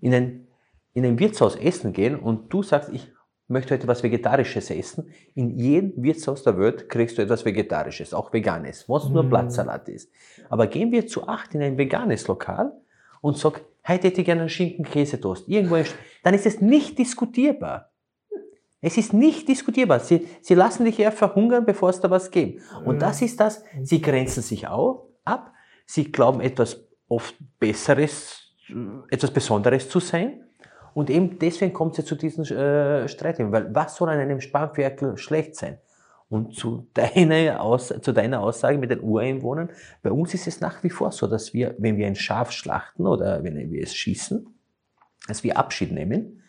in 0.00 0.14
ein, 0.14 0.48
in 0.92 1.04
ein 1.04 1.18
Wirtshaus 1.18 1.56
essen 1.56 1.92
gehen 1.92 2.18
und 2.18 2.52
du 2.52 2.62
sagst, 2.62 2.90
ich 2.92 3.12
möchte 3.50 3.74
heute 3.74 3.84
etwas 3.84 4.02
Vegetarisches 4.02 4.70
essen, 4.70 5.12
in 5.34 5.58
jedem 5.58 6.02
Wirtshaus 6.02 6.42
der 6.42 6.58
Welt 6.58 6.88
kriegst 6.88 7.18
du 7.18 7.22
etwas 7.22 7.44
Vegetarisches, 7.44 8.14
auch 8.14 8.32
Veganes, 8.32 8.88
was 8.88 9.08
nur 9.08 9.24
mm. 9.24 9.28
Blattsalat 9.30 9.88
ist. 9.88 10.10
Aber 10.48 10.66
gehen 10.66 10.92
wir 10.92 11.06
zu 11.06 11.28
acht 11.28 11.54
in 11.54 11.62
ein 11.62 11.76
veganes 11.76 12.26
Lokal 12.28 12.72
und 13.20 13.36
sag, 13.36 13.62
heute 13.86 14.08
hätte 14.08 14.20
ich 14.20 14.24
gerne 14.24 14.42
einen 14.42 14.50
Schinken-Käsetoast, 14.50 15.48
irgendwo, 15.48 15.76
dann 16.22 16.34
ist 16.34 16.46
es 16.46 16.60
nicht 16.60 16.98
diskutierbar. 16.98 17.90
Es 18.80 18.96
ist 18.96 19.12
nicht 19.12 19.48
diskutierbar. 19.48 20.00
Sie, 20.00 20.26
sie 20.40 20.54
lassen 20.54 20.84
dich 20.84 20.98
eher 20.98 21.12
verhungern, 21.12 21.66
bevor 21.66 21.90
es 21.90 22.00
da 22.00 22.10
was 22.10 22.30
gibt. 22.30 22.62
Und 22.84 23.02
das 23.02 23.20
ist 23.20 23.38
das, 23.38 23.62
sie 23.82 24.00
grenzen 24.00 24.42
sich 24.42 24.68
auch 24.68 25.08
ab. 25.24 25.52
Sie 25.84 26.10
glauben 26.10 26.40
etwas 26.40 26.86
oft 27.08 27.34
Besseres, 27.58 28.54
etwas 29.10 29.30
Besonderes 29.30 29.88
zu 29.88 30.00
sein. 30.00 30.44
Und 31.00 31.08
eben 31.08 31.38
deswegen 31.38 31.72
kommt 31.72 31.92
es 31.92 31.98
ja 31.98 32.04
zu 32.04 32.14
diesen 32.14 32.44
äh, 32.44 33.08
Streit. 33.08 33.38
Weil 33.38 33.74
was 33.74 33.96
soll 33.96 34.10
an 34.10 34.18
einem 34.18 34.42
Spanferkel 34.42 35.16
schlecht 35.16 35.56
sein? 35.56 35.78
Und 36.28 36.54
zu 36.54 36.88
deiner, 36.92 37.62
Aus 37.62 37.88
zu 37.88 38.12
deiner 38.12 38.42
Aussage 38.42 38.76
mit 38.76 38.90
den 38.90 39.00
Ureinwohnern, 39.00 39.70
bei 40.02 40.10
uns 40.10 40.34
ist 40.34 40.46
es 40.46 40.60
nach 40.60 40.84
wie 40.84 40.90
vor 40.90 41.10
so, 41.10 41.26
dass 41.26 41.54
wir, 41.54 41.74
wenn 41.78 41.96
wir 41.96 42.06
ein 42.06 42.16
Schaf 42.16 42.52
schlachten 42.52 43.06
oder 43.06 43.42
wenn 43.42 43.72
wir 43.72 43.82
es 43.82 43.94
schießen, 43.94 44.46
dass 45.26 45.42
wir 45.42 45.56
Abschied 45.56 45.90
nehmen. 45.90 46.42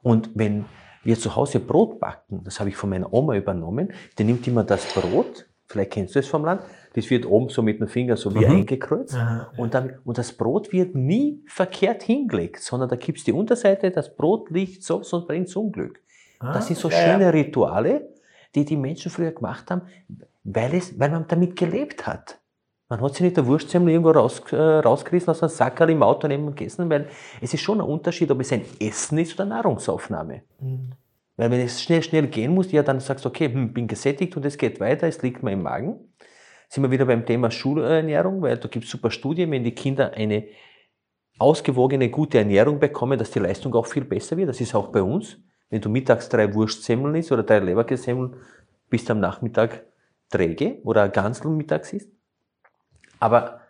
Und 0.00 0.30
wenn 0.34 0.64
wir 1.04 1.18
zu 1.18 1.36
Hause 1.36 1.60
Brot 1.60 2.00
backen, 2.00 2.42
das 2.44 2.60
habe 2.60 2.70
ich 2.70 2.76
von 2.76 2.88
meiner 2.88 3.12
Oma 3.12 3.34
übernommen, 3.34 3.92
die 4.18 4.24
nimmt 4.24 4.46
immer 4.48 4.64
das 4.64 4.86
Brot, 4.94 5.50
vielleicht 5.66 5.90
kennst 5.90 6.14
du 6.14 6.20
es 6.20 6.28
vom 6.28 6.46
Land, 6.46 6.62
das 6.98 7.10
wird 7.10 7.26
oben 7.26 7.48
so 7.48 7.62
mit 7.62 7.80
dem 7.80 7.88
Finger 7.88 8.16
so 8.16 8.34
wie 8.34 8.44
mhm. 8.44 8.56
eingekreuzt. 8.56 9.14
Aha, 9.14 9.50
ja. 9.52 9.62
und, 9.62 9.74
dann, 9.74 9.98
und 10.04 10.18
das 10.18 10.32
Brot 10.32 10.72
wird 10.72 10.94
nie 10.94 11.42
verkehrt 11.46 12.02
hingelegt, 12.02 12.60
sondern 12.60 12.88
da 12.88 12.96
gibt's 12.96 13.24
die 13.24 13.32
Unterseite, 13.32 13.90
das 13.90 14.14
Brot 14.14 14.50
liegt 14.50 14.82
so, 14.82 15.02
sonst 15.02 15.26
bringt 15.26 15.54
Unglück. 15.56 16.00
Ah, 16.40 16.52
das 16.52 16.66
sind 16.66 16.78
so 16.78 16.88
ja, 16.88 16.96
schöne 16.96 17.32
Rituale, 17.32 18.08
die 18.54 18.64
die 18.64 18.76
Menschen 18.76 19.10
früher 19.10 19.32
gemacht 19.32 19.70
haben, 19.70 19.82
weil, 20.44 20.74
es, 20.74 20.98
weil 20.98 21.10
man 21.10 21.26
damit 21.28 21.56
gelebt 21.56 22.06
hat. 22.06 22.38
Man 22.88 23.00
hat 23.02 23.14
sich 23.14 23.20
nicht 23.20 23.36
der 23.36 23.46
Wurstsemmel 23.46 23.90
irgendwo 23.90 24.10
raus, 24.10 24.42
äh, 24.50 24.56
rausgerissen 24.56 25.30
aus 25.30 25.42
einem 25.42 25.50
Sackerl 25.50 25.90
im 25.90 26.02
Auto 26.02 26.26
neben 26.26 26.46
gegessen, 26.46 26.88
weil 26.88 27.08
es 27.40 27.52
ist 27.52 27.60
schon 27.60 27.80
ein 27.80 27.86
Unterschied, 27.86 28.30
ob 28.30 28.40
es 28.40 28.52
ein 28.52 28.62
Essen 28.80 29.18
ist 29.18 29.34
oder 29.34 29.44
Nahrungsaufnahme. 29.44 30.42
Mhm. 30.60 30.92
Weil 31.36 31.50
wenn 31.52 31.60
es 31.60 31.82
schnell, 31.82 32.02
schnell 32.02 32.26
gehen 32.26 32.54
muss, 32.54 32.72
ja, 32.72 32.82
dann 32.82 32.98
sagst 32.98 33.24
du, 33.24 33.28
okay, 33.28 33.52
hm, 33.52 33.72
bin 33.72 33.86
gesättigt 33.86 34.36
und 34.36 34.44
es 34.44 34.58
geht 34.58 34.80
weiter, 34.80 35.06
es 35.06 35.22
liegt 35.22 35.42
mir 35.42 35.52
im 35.52 35.62
Magen. 35.62 35.96
Sind 36.68 36.82
wir 36.82 36.90
wieder 36.90 37.06
beim 37.06 37.24
Thema 37.24 37.50
Schulernährung, 37.50 38.42
weil 38.42 38.58
da 38.58 38.68
gibt 38.68 38.84
es 38.84 38.90
super 38.90 39.10
Studien, 39.10 39.50
wenn 39.50 39.64
die 39.64 39.74
Kinder 39.74 40.12
eine 40.12 40.46
ausgewogene, 41.38 42.10
gute 42.10 42.38
Ernährung 42.38 42.78
bekommen, 42.78 43.18
dass 43.18 43.30
die 43.30 43.38
Leistung 43.38 43.74
auch 43.74 43.86
viel 43.86 44.04
besser 44.04 44.36
wird. 44.36 44.48
Das 44.48 44.60
ist 44.60 44.74
auch 44.74 44.88
bei 44.88 45.02
uns. 45.02 45.38
Wenn 45.70 45.80
du 45.80 45.88
mittags 45.88 46.28
drei 46.28 46.52
Wurstsemmeln 46.52 47.14
isst 47.14 47.32
oder 47.32 47.42
drei 47.42 47.60
Leberkässemmeln, 47.60 48.36
bist 48.90 49.08
du 49.08 49.12
am 49.12 49.20
Nachmittag 49.20 49.84
träge 50.30 50.78
oder 50.84 51.02
ein 51.02 51.12
Gansel 51.12 51.50
mittags 51.50 51.92
isst. 51.92 52.10
Aber 53.20 53.60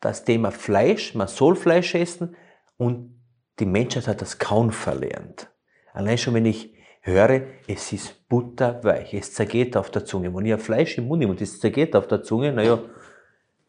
das 0.00 0.24
Thema 0.24 0.50
Fleisch, 0.50 1.14
man 1.14 1.28
soll 1.28 1.56
Fleisch 1.56 1.94
essen 1.94 2.36
und 2.76 3.18
die 3.58 3.66
Menschheit 3.66 4.08
hat 4.08 4.20
das 4.20 4.38
kaum 4.38 4.70
verlernt. 4.70 5.50
Allein 5.92 6.18
schon, 6.18 6.34
wenn 6.34 6.46
ich 6.46 6.73
höre, 7.04 7.42
es 7.68 7.92
ist 7.92 8.28
butterweich, 8.28 9.12
es 9.14 9.34
zergeht 9.34 9.76
auf 9.76 9.90
der 9.90 10.04
Zunge. 10.04 10.34
Wenn 10.34 10.46
ich 10.46 10.52
ein 10.54 10.58
Fleisch 10.58 10.96
im 10.98 11.06
Mund 11.06 11.20
nehme 11.20 11.32
und 11.32 11.40
es 11.40 11.60
zergeht 11.60 11.94
auf 11.94 12.08
der 12.08 12.22
Zunge, 12.22 12.52
naja, 12.52 12.78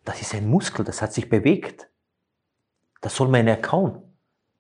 das 0.06 0.22
ist 0.22 0.34
ein 0.34 0.48
Muskel, 0.48 0.86
das 0.86 1.02
hat 1.02 1.14
sich 1.14 1.30
bewegt. 1.30 1.88
Das 3.02 3.16
soll 3.16 3.28
man 3.28 3.48
erkauen. 3.48 4.02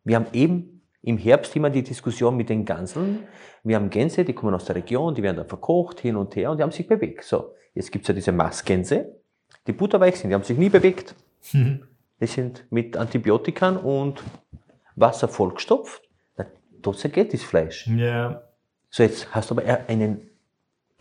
Wir 0.03 0.17
haben 0.17 0.27
eben 0.33 0.81
im 1.01 1.17
Herbst 1.17 1.55
immer 1.55 1.69
die 1.69 1.83
Diskussion 1.83 2.35
mit 2.35 2.49
den 2.49 2.65
Ganseln. 2.65 3.27
Wir 3.63 3.77
haben 3.77 3.89
Gänse, 3.89 4.25
die 4.25 4.33
kommen 4.33 4.53
aus 4.53 4.65
der 4.65 4.75
Region, 4.75 5.15
die 5.15 5.23
werden 5.23 5.37
dann 5.37 5.47
verkocht, 5.47 6.01
hin 6.01 6.15
und 6.15 6.35
her 6.35 6.51
und 6.51 6.57
die 6.57 6.63
haben 6.63 6.71
sich 6.71 6.87
bewegt. 6.87 7.23
So, 7.23 7.53
jetzt 7.73 7.91
gibt's 7.91 8.07
ja 8.07 8.13
diese 8.13 8.31
Mastgänse, 8.31 9.15
die 9.67 9.71
butterweich 9.71 10.17
sind, 10.17 10.29
die 10.29 10.35
haben 10.35 10.43
sich 10.43 10.57
nie 10.57 10.69
bewegt. 10.69 11.15
Mhm. 11.53 11.83
Die 12.21 12.27
sind 12.27 12.65
mit 12.69 12.95
Antibiotikern 12.95 13.75
und 13.75 14.23
Wasser 14.95 15.27
vollgestopft. 15.27 16.01
Dort 16.81 16.97
zergeht 16.97 17.33
das 17.33 17.43
Fleisch. 17.43 17.87
Ja. 17.87 18.44
So, 18.95 19.03
jetzt 19.03 19.27
hast 19.35 19.51
du 19.51 19.55
aber 19.55 19.89
einen 19.89 20.21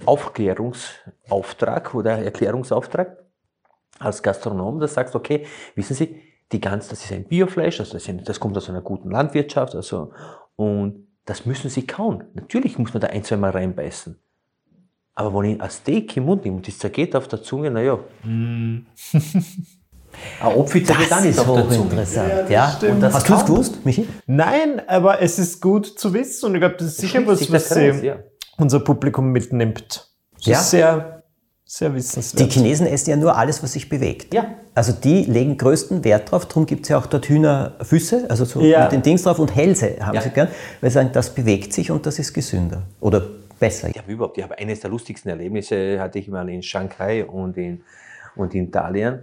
Aufklärungsauftrag 0.05 1.95
oder 1.95 2.19
Erklärungsauftrag 2.25 3.23
als 4.01 4.21
Gastronom, 4.21 4.81
da 4.81 4.89
sagst, 4.89 5.15
okay, 5.15 5.47
wissen 5.77 5.95
Sie, 5.95 6.21
die 6.51 6.61
Gans, 6.61 6.89
das 6.89 7.05
ist 7.05 7.13
ein 7.13 7.23
Biofleisch, 7.23 7.79
also 7.79 7.93
das, 7.93 8.11
das 8.25 8.41
kommt 8.41 8.57
aus 8.57 8.69
einer 8.69 8.81
guten 8.81 9.13
Landwirtschaft, 9.13 9.77
also, 9.77 10.13
und 10.57 11.07
das 11.25 11.47
müssen 11.47 11.71
Sie 11.71 11.87
kauen. 11.87 12.25
Natürlich 12.35 12.79
muss 12.81 12.93
man 12.93 13.01
da 13.01 13.07
ein, 13.07 13.23
zwei 13.23 13.37
Mal 13.37 13.51
reinbeißen. 13.51 14.19
Aber 15.15 15.39
wenn 15.39 15.55
ich 15.55 15.63
ein 15.63 15.71
Steak 15.71 16.17
im 16.17 16.25
Mund 16.25 16.45
nehme 16.45 16.57
und 16.57 16.67
das 16.67 16.81
zergeht 16.81 17.15
auf 17.15 17.29
der 17.29 17.45
Zunge, 17.45 17.71
naja. 17.71 18.01
Ein 20.41 20.55
Opfi 20.55 20.85
zergeht 20.85 21.13
auch 21.13 21.21
nicht 21.21 21.39
auf 21.39 21.47
der 21.47 21.69
Zunge. 21.69 21.91
interessant. 21.91 22.33
Ja, 22.49 22.79
ja. 22.81 22.89
Und 22.91 23.01
das 23.01 23.15
Hast 23.15 23.29
du 23.29 23.35
es 23.35 23.45
gewusst, 23.45 23.85
Michi? 23.85 24.09
Nein, 24.27 24.83
aber 24.87 25.21
es 25.21 25.39
ist 25.39 25.61
gut 25.61 25.87
zu 25.87 26.13
wissen 26.13 26.47
und 26.47 26.55
ich 26.55 26.61
glaube, 26.61 26.77
das 26.79 26.89
ist 26.89 26.99
sicher 26.99 27.27
was, 27.27 27.51
was 27.53 27.69
Kreis, 27.69 28.03
ja. 28.03 28.17
unser 28.57 28.81
Publikum 28.81 29.31
mitnimmt. 29.33 30.09
Das 30.37 30.47
ja. 30.47 30.59
ist 30.61 30.71
sehr, 30.71 31.23
sehr 31.65 31.95
wissenswert. 31.95 32.41
Die 32.41 32.53
Chinesen 32.53 32.87
essen 32.87 33.11
ja 33.11 33.17
nur 33.17 33.37
alles, 33.37 33.63
was 33.63 33.73
sich 33.73 33.89
bewegt. 33.89 34.35
Ja. 34.35 34.47
Also 34.75 34.93
die 34.93 35.25
legen 35.25 35.57
größten 35.57 36.05
Wert 36.05 36.31
drauf, 36.31 36.47
darum 36.47 36.67
gibt 36.67 36.85
es 36.85 36.89
ja 36.89 36.99
auch 36.99 37.07
dort 37.07 37.29
Hühnerfüße, 37.29 38.27
also 38.29 38.45
so 38.45 38.61
ja. 38.61 38.83
mit 38.83 38.93
den 38.93 39.03
Dings 39.03 39.23
drauf 39.23 39.39
und 39.39 39.55
Hälse 39.55 39.97
haben 40.01 40.15
ja. 40.15 40.21
sie 40.21 40.31
gern, 40.31 40.49
weil 40.81 40.91
sie 40.91 40.95
sagen, 40.95 41.11
das 41.13 41.31
bewegt 41.31 41.73
sich 41.73 41.91
und 41.91 42.07
das 42.07 42.19
ist 42.19 42.35
gesünder. 42.35 42.83
Oder 43.01 43.23
besser. 43.59 43.89
Ich 43.89 43.99
habe 43.99 44.13
überhaupt, 44.13 44.37
ich 44.37 44.45
habe 44.45 44.59
eines 44.59 44.81
der 44.81 44.91
lustigsten 44.91 45.31
Erlebnisse 45.31 45.99
hatte 46.01 46.19
ich 46.19 46.29
mal 46.29 46.49
in 46.49 46.63
Shanghai 46.63 47.25
und 47.25 47.57
in, 47.57 47.83
und 48.37 48.55
in 48.55 48.67
Italien. 48.69 49.21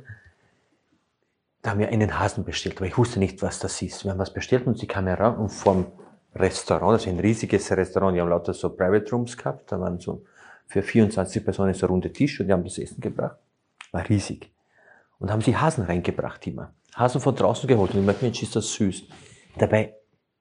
Da 1.61 1.71
haben 1.71 1.79
wir 1.79 1.89
einen 1.89 2.19
Hasen 2.19 2.43
bestellt, 2.43 2.77
aber 2.77 2.87
ich 2.87 2.97
wusste 2.97 3.19
nicht, 3.19 3.41
was 3.41 3.59
das 3.59 3.81
ist. 3.81 4.03
Wir 4.03 4.11
haben 4.11 4.19
was 4.19 4.33
bestellt 4.33 4.65
und 4.65 4.77
sie 4.77 4.87
kam 4.87 5.07
heran 5.07 5.37
und 5.37 5.49
vom 5.49 5.85
Restaurant, 6.33 6.99
ist 6.99 7.07
ein 7.07 7.19
riesiges 7.19 7.71
Restaurant, 7.71 8.15
die 8.15 8.21
haben 8.21 8.29
lauter 8.29 8.53
so 8.53 8.69
Private 8.69 9.11
Rooms 9.11 9.37
gehabt, 9.37 9.71
da 9.71 9.79
waren 9.79 9.99
so 9.99 10.23
für 10.67 10.81
24 10.81 11.43
Personen 11.43 11.73
so 11.73 11.85
runde 11.85 12.11
Tisch 12.11 12.39
und 12.39 12.47
die 12.47 12.53
haben 12.53 12.63
das 12.63 12.77
Essen 12.77 13.01
gebracht. 13.01 13.37
War 13.91 14.07
riesig. 14.07 14.51
Und 15.19 15.29
haben 15.29 15.41
sie 15.41 15.55
Hasen 15.55 15.83
reingebracht 15.83 16.47
immer. 16.47 16.73
Hasen 16.95 17.21
von 17.21 17.35
draußen 17.35 17.67
geholt 17.67 17.93
und 17.93 17.99
ich 17.99 18.05
meinte, 18.05 18.23
Mensch, 18.23 18.41
ist 18.41 18.55
das 18.55 18.73
süß. 18.73 19.03
Dabei 19.57 19.95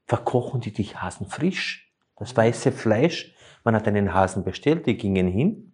verkochen 0.07 0.61
die 0.61 0.73
die 0.73 0.85
Hasen 0.85 1.27
frisch. 1.27 1.93
Das 2.17 2.37
weiße 2.37 2.73
Fleisch 2.73 3.35
man 3.65 3.75
hat 3.75 3.87
einen 3.87 4.15
Hasen 4.15 4.45
bestellt, 4.45 4.87
die 4.87 4.97
gingen 4.97 5.29
hin, 5.29 5.73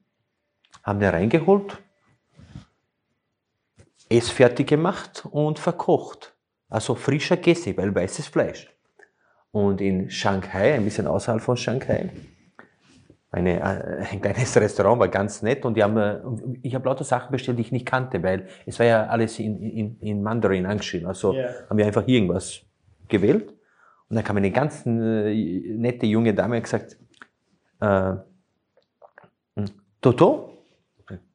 haben 0.82 0.98
den 0.98 1.10
reingeholt, 1.10 1.78
es 4.08 4.30
fertig 4.30 4.68
gemacht 4.68 5.26
und 5.30 5.58
verkocht. 5.58 6.34
Also 6.68 6.94
frischer 6.94 7.36
Gesse, 7.36 7.76
weil 7.76 7.94
weißes 7.94 8.28
Fleisch. 8.28 8.72
Und 9.52 9.80
in 9.80 10.10
Shanghai, 10.10 10.74
ein 10.74 10.84
bisschen 10.84 11.06
außerhalb 11.06 11.40
von 11.40 11.56
Shanghai, 11.56 12.10
eine, 13.30 13.60
äh, 13.60 14.04
ein 14.10 14.20
kleines 14.20 14.56
Restaurant 14.60 15.00
war 15.00 15.08
ganz 15.08 15.42
nett 15.42 15.64
und 15.64 15.76
die 15.76 15.82
haben, 15.82 15.96
äh, 15.96 16.20
ich 16.62 16.74
habe 16.74 16.86
lauter 16.88 17.04
Sachen 17.04 17.30
bestellt, 17.30 17.58
die 17.58 17.62
ich 17.62 17.72
nicht 17.72 17.86
kannte, 17.86 18.22
weil 18.22 18.48
es 18.66 18.78
war 18.78 18.86
ja 18.86 19.06
alles 19.06 19.38
in, 19.38 19.62
in, 19.62 19.98
in 20.00 20.22
Mandarin 20.22 20.66
angeschrieben. 20.66 21.06
Also 21.06 21.32
yeah. 21.32 21.50
haben 21.68 21.78
wir 21.78 21.86
einfach 21.86 22.06
irgendwas 22.06 22.60
gewählt. 23.08 23.50
Und 24.08 24.16
dann 24.16 24.24
kam 24.24 24.36
eine 24.36 24.50
ganz 24.50 24.86
äh, 24.86 24.90
nette 24.90 26.06
junge 26.06 26.32
Dame 26.32 26.56
und 26.56 26.62
gesagt, 26.62 26.96
äh, 27.80 28.12
hm, 29.56 29.66
Toto? 30.00 30.52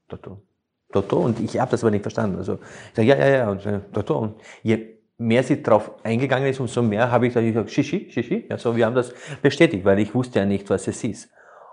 Toto. 0.08 0.42
Toto. 0.92 1.18
Und 1.20 1.40
ich 1.40 1.60
habe 1.60 1.72
das 1.72 1.84
aber 1.84 1.92
nicht 1.92 2.02
verstanden. 2.02 2.38
Also 2.38 2.54
ich 2.90 2.96
sage, 2.96 3.08
ja, 3.08 3.18
ja, 3.18 3.28
ja, 3.28 3.50
und, 3.50 3.66
äh, 3.66 3.80
Toto. 3.94 4.18
Und 4.18 4.36
je 4.64 4.98
mehr 5.18 5.44
sie 5.44 5.62
darauf 5.62 6.04
eingegangen 6.04 6.50
ist, 6.50 6.60
umso 6.60 6.82
mehr 6.82 7.12
habe 7.12 7.28
ich 7.28 7.34
gesagt, 7.34 7.72
Shishi, 7.72 8.10
Shishi. 8.10 8.46
Also 8.50 8.76
wir 8.76 8.86
haben 8.86 8.96
das 8.96 9.14
bestätigt, 9.42 9.86
weil 9.86 10.00
ich 10.00 10.14
wusste 10.14 10.40
ja 10.40 10.46
nicht, 10.46 10.70
was 10.70 10.88
es 10.88 11.04
ist. 11.04 11.30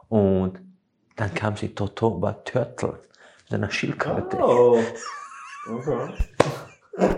Und 0.08 0.60
dann 1.16 1.34
kam 1.34 1.56
sie, 1.56 1.68
Toto 1.74 2.20
war 2.20 2.44
Turtle 2.44 3.00
mit 3.44 3.54
einer 3.54 3.70
Schildkröte. 3.70 4.38
Oh. 4.38 4.78
Okay. 5.70 6.14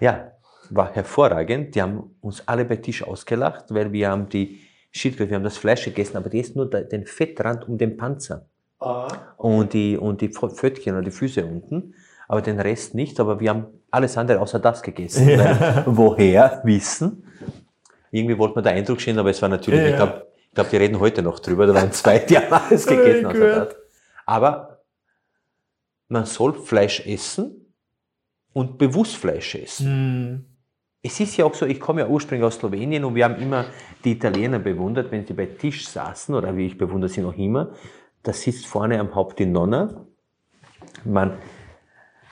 ja, 0.00 0.32
war 0.70 0.92
hervorragend. 0.92 1.74
Die 1.74 1.82
haben 1.82 2.16
uns 2.20 2.46
alle 2.46 2.64
bei 2.64 2.76
Tisch 2.76 3.02
ausgelacht, 3.02 3.66
weil 3.68 3.92
wir 3.92 4.10
haben 4.10 4.28
die 4.28 4.60
Schildkröte, 4.90 5.30
wir 5.30 5.36
haben 5.36 5.44
das 5.44 5.56
Fleisch 5.56 5.84
gegessen, 5.84 6.16
aber 6.16 6.30
die 6.30 6.40
ist 6.40 6.56
nur 6.56 6.68
den 6.68 7.06
Fettrand 7.06 7.68
um 7.68 7.78
den 7.78 7.96
Panzer. 7.96 8.48
Ah, 8.84 9.06
okay. 9.06 9.18
Und 9.36 9.72
die, 9.72 9.96
und 9.96 10.20
die 10.20 10.28
Pfötchen 10.28 10.94
oder 10.94 11.04
die 11.04 11.10
Füße 11.10 11.44
unten, 11.44 11.94
aber 12.28 12.42
den 12.42 12.60
Rest 12.60 12.94
nicht, 12.94 13.18
aber 13.20 13.40
wir 13.40 13.50
haben 13.50 13.66
alles 13.90 14.16
andere 14.16 14.40
außer 14.40 14.58
das 14.58 14.82
gegessen. 14.82 15.28
Ja. 15.28 15.84
woher 15.86 16.60
wissen? 16.64 17.24
Irgendwie 18.10 18.38
wollte 18.38 18.56
man 18.56 18.64
der 18.64 18.74
Eindruck 18.74 19.00
stehen, 19.00 19.18
aber 19.18 19.30
es 19.30 19.42
war 19.42 19.48
natürlich, 19.48 19.80
ja. 19.80 19.88
ich 19.88 19.96
glaube, 19.96 20.26
ich 20.36 20.54
glaub, 20.54 20.70
die 20.70 20.76
reden 20.76 21.00
heute 21.00 21.22
noch 21.22 21.40
drüber, 21.40 21.66
da 21.66 21.74
waren 21.74 21.92
zwei, 21.92 22.18
die 22.18 22.36
haben 22.38 22.52
alles 22.68 22.86
gegessen 22.86 23.26
außer 23.26 23.54
das. 23.64 23.76
Aber 24.26 24.84
man 26.08 26.26
soll 26.26 26.54
Fleisch 26.54 27.06
essen 27.06 27.74
und 28.52 28.78
bewusst 28.78 29.16
Fleisch 29.16 29.54
essen. 29.54 30.36
Mm 30.36 30.54
es 31.06 31.20
ist 31.20 31.36
ja 31.36 31.44
auch 31.44 31.52
so, 31.52 31.66
ich 31.66 31.78
komme 31.78 32.00
ja 32.00 32.08
ursprünglich 32.08 32.46
aus 32.46 32.54
Slowenien 32.54 33.04
und 33.04 33.14
wir 33.14 33.26
haben 33.26 33.36
immer 33.36 33.66
die 34.02 34.12
Italiener 34.12 34.58
bewundert, 34.58 35.12
wenn 35.12 35.26
sie 35.26 35.34
bei 35.34 35.44
Tisch 35.44 35.86
saßen, 35.86 36.34
oder 36.34 36.56
wie 36.56 36.66
ich 36.66 36.78
bewundere 36.78 37.10
sie 37.10 37.20
noch 37.20 37.36
immer, 37.36 37.74
da 38.24 38.32
sitzt 38.32 38.66
vorne 38.66 38.98
am 38.98 39.14
Haupt 39.14 39.38
die 39.38 39.46
Nonna, 39.46 40.06
man 41.04 41.38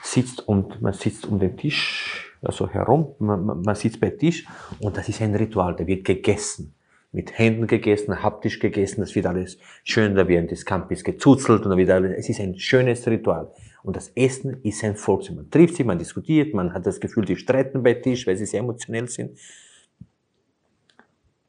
sitzt 0.01 0.45
und 0.47 0.81
man 0.81 0.93
sitzt 0.93 1.25
um 1.27 1.39
den 1.39 1.55
Tisch, 1.55 2.35
also 2.41 2.67
herum, 2.67 3.15
man, 3.19 3.61
man 3.61 3.75
sitzt 3.75 4.01
bei 4.01 4.09
Tisch 4.09 4.45
und 4.79 4.97
das 4.97 5.07
ist 5.07 5.21
ein 5.21 5.33
Ritual, 5.35 5.75
da 5.75 5.87
wird 5.87 6.03
gegessen. 6.03 6.75
Mit 7.11 7.37
Händen 7.37 7.67
gegessen, 7.67 8.23
haptisch 8.23 8.59
gegessen, 8.59 9.01
das 9.01 9.13
wird 9.13 9.27
alles 9.27 9.59
schön, 9.83 10.15
da 10.15 10.27
werden 10.27 10.47
die 10.47 10.55
Scampis 10.55 11.03
gezuzelt 11.03 11.63
und 11.63 11.89
alles, 11.89 12.17
es 12.17 12.29
ist 12.29 12.39
ein 12.39 12.57
schönes 12.57 13.05
Ritual. 13.05 13.51
Und 13.83 13.95
das 13.95 14.09
Essen 14.15 14.63
ist 14.63 14.83
ein 14.83 14.95
Volksfest. 14.95 15.37
Man 15.37 15.51
trifft 15.51 15.75
sich, 15.75 15.85
man 15.85 15.99
diskutiert, 15.99 16.55
man 16.55 16.73
hat 16.73 16.87
das 16.87 16.99
Gefühl, 16.99 17.25
die 17.25 17.35
streiten 17.35 17.83
bei 17.83 17.93
Tisch, 17.93 18.25
weil 18.25 18.35
sie 18.35 18.47
sehr 18.47 18.61
emotionell 18.61 19.07
sind. 19.07 19.37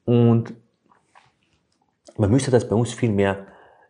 Und 0.05 0.53
man 2.19 2.31
müsste 2.31 2.51
das 2.51 2.69
bei 2.69 2.77
uns 2.77 2.93
viel 2.93 3.11
mehr 3.11 3.47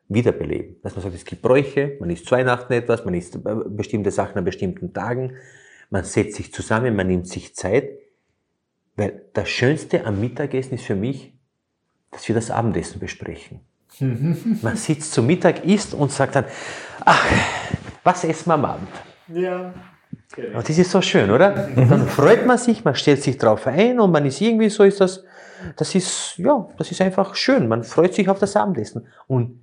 wiederbeleben. 0.09 0.77
Dass 0.83 0.95
man 0.95 1.03
sagt, 1.03 1.15
es 1.15 1.25
gibt 1.25 1.43
Bräuche, 1.43 1.97
man 2.01 2.11
isst 2.11 2.27
zu 2.27 2.33
Weihnachten 2.33 2.73
etwas, 2.73 3.05
man 3.05 3.15
isst 3.15 3.37
äh, 3.37 3.41
bestimmte 3.69 4.11
Sachen 4.11 4.39
an 4.39 4.45
bestimmten 4.45 4.93
Tagen, 4.93 5.37
man 5.91 6.05
setzt 6.05 6.37
sich 6.37 6.53
zusammen, 6.53 6.97
man 6.97 7.07
nimmt 7.07 7.29
sich 7.29 7.55
Zeit, 7.55 7.91
weil 8.97 9.23
das 9.33 9.49
Schönste 9.49 10.05
am 10.05 10.21
Mittagessen 10.21 10.75
ist 10.75 10.85
für 10.85 10.95
mich, 10.95 11.33
dass 12.11 12.29
wir 12.29 12.35
das 12.35 12.51
Abendessen 12.51 13.01
besprechen. 13.01 13.61
man 14.63 14.77
sitzt 14.77 15.13
zum 15.13 15.27
Mittag, 15.27 15.65
isst 15.65 15.95
und 15.95 16.11
sagt 16.11 16.37
dann, 16.37 16.45
ach, 17.05 17.27
was 18.03 18.25
essen 18.25 18.49
wir 18.49 18.55
am 18.55 18.65
Abend? 18.65 18.89
Ja. 19.29 19.73
Und 20.37 20.69
das 20.69 20.79
ist 20.79 20.91
so 20.91 21.01
schön, 21.01 21.31
oder? 21.31 21.51
Dann 21.51 22.09
freut 22.09 22.45
man 22.45 22.59
sich, 22.59 22.85
man 22.85 22.95
stellt 22.95 23.23
sich 23.23 23.39
drauf 23.39 23.67
ein 23.67 24.01
und 24.01 24.11
man 24.11 24.27
ist 24.27 24.41
irgendwie 24.41 24.69
so, 24.69 24.83
ist 24.83 25.01
das, 25.01 25.25
das 25.77 25.95
ist, 25.95 26.35
ja, 26.39 26.69
das 26.77 26.91
ist 26.91 27.01
einfach 27.01 27.35
schön. 27.37 27.69
Man 27.69 27.85
freut 27.85 28.15
sich 28.15 28.29
auf 28.29 28.39
das 28.41 28.57
Abendessen. 28.57 29.07
Und 29.29 29.61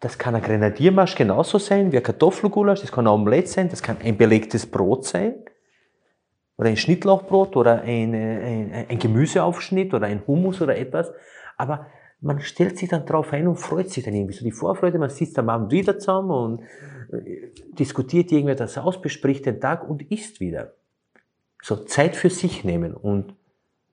das 0.00 0.18
kann 0.18 0.34
ein 0.34 0.42
Grenadiermarsch 0.42 1.14
genauso 1.14 1.58
sein 1.58 1.92
wie 1.92 1.96
ein 1.96 2.02
Kartoffelgulasch, 2.02 2.80
das 2.80 2.92
kann 2.92 3.06
ein 3.06 3.12
Omelette 3.12 3.48
sein, 3.48 3.68
das 3.68 3.82
kann 3.82 3.96
ein 4.02 4.16
belegtes 4.16 4.66
Brot 4.66 5.06
sein. 5.06 5.36
Oder 6.56 6.68
ein 6.68 6.76
Schnittlauchbrot 6.76 7.56
oder 7.56 7.82
ein, 7.82 8.14
ein, 8.14 8.86
ein 8.88 8.98
Gemüseaufschnitt 8.98 9.92
oder 9.92 10.06
ein 10.06 10.22
Hummus 10.26 10.60
oder 10.62 10.76
etwas. 10.76 11.12
Aber 11.56 11.86
man 12.20 12.40
stellt 12.40 12.78
sich 12.78 12.88
dann 12.88 13.04
drauf 13.06 13.32
ein 13.32 13.48
und 13.48 13.56
freut 13.56 13.90
sich 13.90 14.04
dann 14.04 14.14
irgendwie. 14.14 14.34
So 14.34 14.44
die 14.44 14.52
Vorfreude, 14.52 14.98
man 14.98 15.10
sitzt 15.10 15.38
am 15.38 15.48
Abend 15.48 15.72
wieder 15.72 15.98
zusammen 15.98 16.30
und 16.30 16.62
äh, 17.12 17.50
diskutiert 17.78 18.32
irgendwie 18.32 18.54
das 18.54 18.78
aus, 18.78 19.00
bespricht 19.00 19.46
den 19.46 19.60
Tag 19.60 19.88
und 19.88 20.10
isst 20.10 20.40
wieder. 20.40 20.74
So 21.62 21.76
Zeit 21.76 22.14
für 22.14 22.30
sich 22.30 22.64
nehmen 22.64 22.94
und 22.94 23.34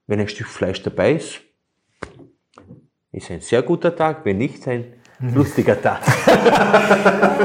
wenn 0.08 0.20
ein 0.20 0.27
Stück 0.27 0.48
Fleisch 0.48 0.84
dabei 0.84 1.13
ist, 1.13 1.41
ist 3.12 3.31
ein 3.31 3.41
sehr 3.41 3.62
guter 3.62 3.96
Tag, 3.96 4.24
wenn 4.25 4.38
nicht, 4.38 4.67
ein 4.67 4.93
lustiger 5.22 5.80
Tag. 5.82 6.00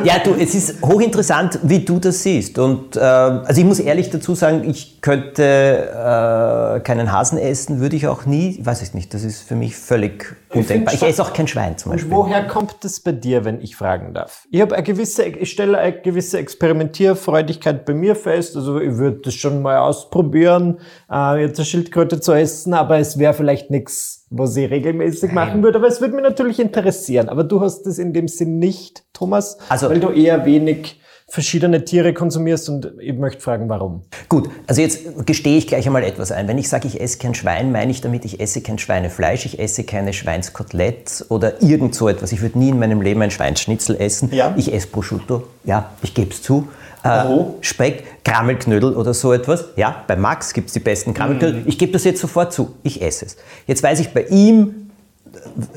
ja, 0.05 0.19
du, 0.25 0.35
es 0.35 0.55
ist 0.55 0.83
hochinteressant, 0.83 1.59
wie 1.63 1.85
du 1.85 1.99
das 1.99 2.23
siehst. 2.23 2.59
Und 2.59 2.97
äh, 2.97 3.01
also 3.01 3.61
ich 3.61 3.67
muss 3.67 3.81
ehrlich 3.81 4.11
dazu 4.11 4.35
sagen, 4.35 4.69
ich 4.69 5.01
könnte 5.01 5.43
äh, 5.43 6.81
keinen 6.81 7.13
Hasen 7.13 7.39
essen, 7.39 7.81
würde 7.81 7.97
ich 7.97 8.07
auch 8.07 8.25
nie. 8.27 8.59
Ich 8.59 8.67
weiß 8.67 8.83
es 8.83 8.95
nicht, 8.95 9.13
das 9.15 9.25
ist 9.25 9.43
für 9.43 9.57
mich 9.57 9.77
völlig 9.77 10.37
undenkbar. 10.59 10.95
Ich, 10.95 11.03
ich 11.03 11.09
esse 11.09 11.23
auch 11.23 11.33
kein 11.33 11.47
Schwein 11.47 11.79
zum 11.79 11.93
Beispiel. 11.93 12.13
Und 12.13 12.17
woher 12.17 12.47
kommt 12.47 12.77
das 12.83 13.01
bei 13.01 13.13
dir, 13.13 13.45
wenn 13.45 13.61
ich 13.61 13.77
fragen 13.77 14.15
darf? 14.15 14.47
Ich 14.51 14.61
habe 14.61 14.75
eine 14.75 14.83
gewisse, 14.83 15.25
ich 15.25 15.51
stelle 15.51 15.79
eine 15.79 16.01
gewisse 16.01 16.39
Experimentierfreudigkeit 16.39 17.85
bei 17.85 17.95
mir 17.95 18.17
fest. 18.17 18.57
Also 18.57 18.81
ich 18.81 18.97
würde 18.97 19.21
das 19.25 19.35
schon 19.35 19.63
mal 19.63 19.79
ausprobieren, 19.79 20.79
äh, 21.11 21.41
jetzt 21.41 21.59
eine 21.59 21.67
Schildkröte 21.67 22.21
zu 22.21 22.33
essen, 22.33 22.75
aber 22.75 22.99
es 22.99 23.19
wäre 23.19 23.35
vielleicht 23.35 23.71
nichts 23.71 24.27
was 24.31 24.57
ich 24.57 24.71
regelmäßig 24.71 25.33
Nein. 25.33 25.35
machen 25.35 25.63
würde. 25.63 25.79
Aber 25.79 25.87
es 25.87 26.01
würde 26.01 26.15
mich 26.15 26.25
natürlich 26.25 26.59
interessieren. 26.59 27.29
Aber 27.29 27.45
du 27.45 27.61
hast 27.61 27.85
das 27.85 27.99
in 27.99 28.13
dem 28.13 28.29
Sinn 28.29 28.59
nicht, 28.59 29.05
Thomas, 29.13 29.59
also, 29.69 29.89
weil 29.89 30.01
du 30.01 30.11
eher 30.11 30.45
wenig 30.45 31.01
verschiedene 31.29 31.85
Tiere 31.85 32.15
konsumierst 32.15 32.69
und 32.69 32.93
ich 33.01 33.15
möchte 33.15 33.41
fragen, 33.41 33.69
warum. 33.69 34.03
Gut, 34.29 34.49
also 34.67 34.81
jetzt 34.81 35.27
gestehe 35.27 35.59
ich 35.59 35.67
gleich 35.67 35.87
einmal 35.87 36.05
etwas 36.05 36.31
ein. 36.31 36.47
Wenn 36.47 36.59
ich 36.59 36.69
sage, 36.69 36.87
ich 36.87 37.01
esse 37.01 37.19
kein 37.19 37.35
Schwein, 37.35 37.73
meine 37.73 37.91
ich 37.91 38.01
damit, 38.01 38.25
ich 38.25 38.41
esse 38.41 38.61
kein 38.61 38.79
Schweinefleisch, 38.79 39.45
ich 39.45 39.59
esse 39.59 39.83
keine 39.85 40.13
Schweinskoteletts 40.13 41.31
oder 41.31 41.61
irgend 41.63 41.95
so 41.95 42.09
etwas. 42.09 42.31
Ich 42.33 42.43
würde 42.43 42.59
nie 42.59 42.69
in 42.69 42.79
meinem 42.79 43.03
Leben 43.03 43.21
ein 43.23 43.33
Schweinsschnitzel 43.33 43.97
essen. 44.01 44.33
Ja. 44.33 44.55
Ich 44.57 44.73
esse 44.73 44.87
Prosciutto, 44.87 45.45
ja, 45.65 45.91
ich 46.03 46.15
gebe 46.15 46.31
es 46.31 46.43
zu. 46.43 46.69
Äh, 47.03 47.25
Speck, 47.61 48.25
Krammelknödel 48.25 48.95
oder 48.95 49.15
so 49.15 49.33
etwas. 49.33 49.67
Ja, 49.77 50.05
bei 50.07 50.17
Max 50.17 50.53
gibt 50.53 50.69
es 50.69 50.73
die 50.73 50.81
besten 50.81 51.15
Krammelknödel. 51.15 51.61
Mhm. 51.61 51.69
Ich 51.69 51.79
gebe 51.79 51.93
das 51.93 52.05
jetzt 52.05 52.21
sofort 52.21 52.53
zu. 52.53 52.75
Ich 52.83 53.03
esse 53.03 53.27
es. 53.27 53.37
Jetzt 53.67 53.83
weiß 53.83 54.01
ich 54.01 54.13
bei 54.13 54.25
ihm, 54.25 54.91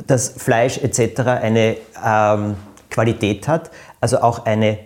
dass 0.08 0.30
Fleisch 0.30 0.78
etc. 0.80 1.22
eine 1.22 1.76
ähm, 2.04 2.56
Qualität 2.90 3.48
hat, 3.48 3.70
also 4.02 4.22
auch 4.22 4.46
eine, 4.46 4.80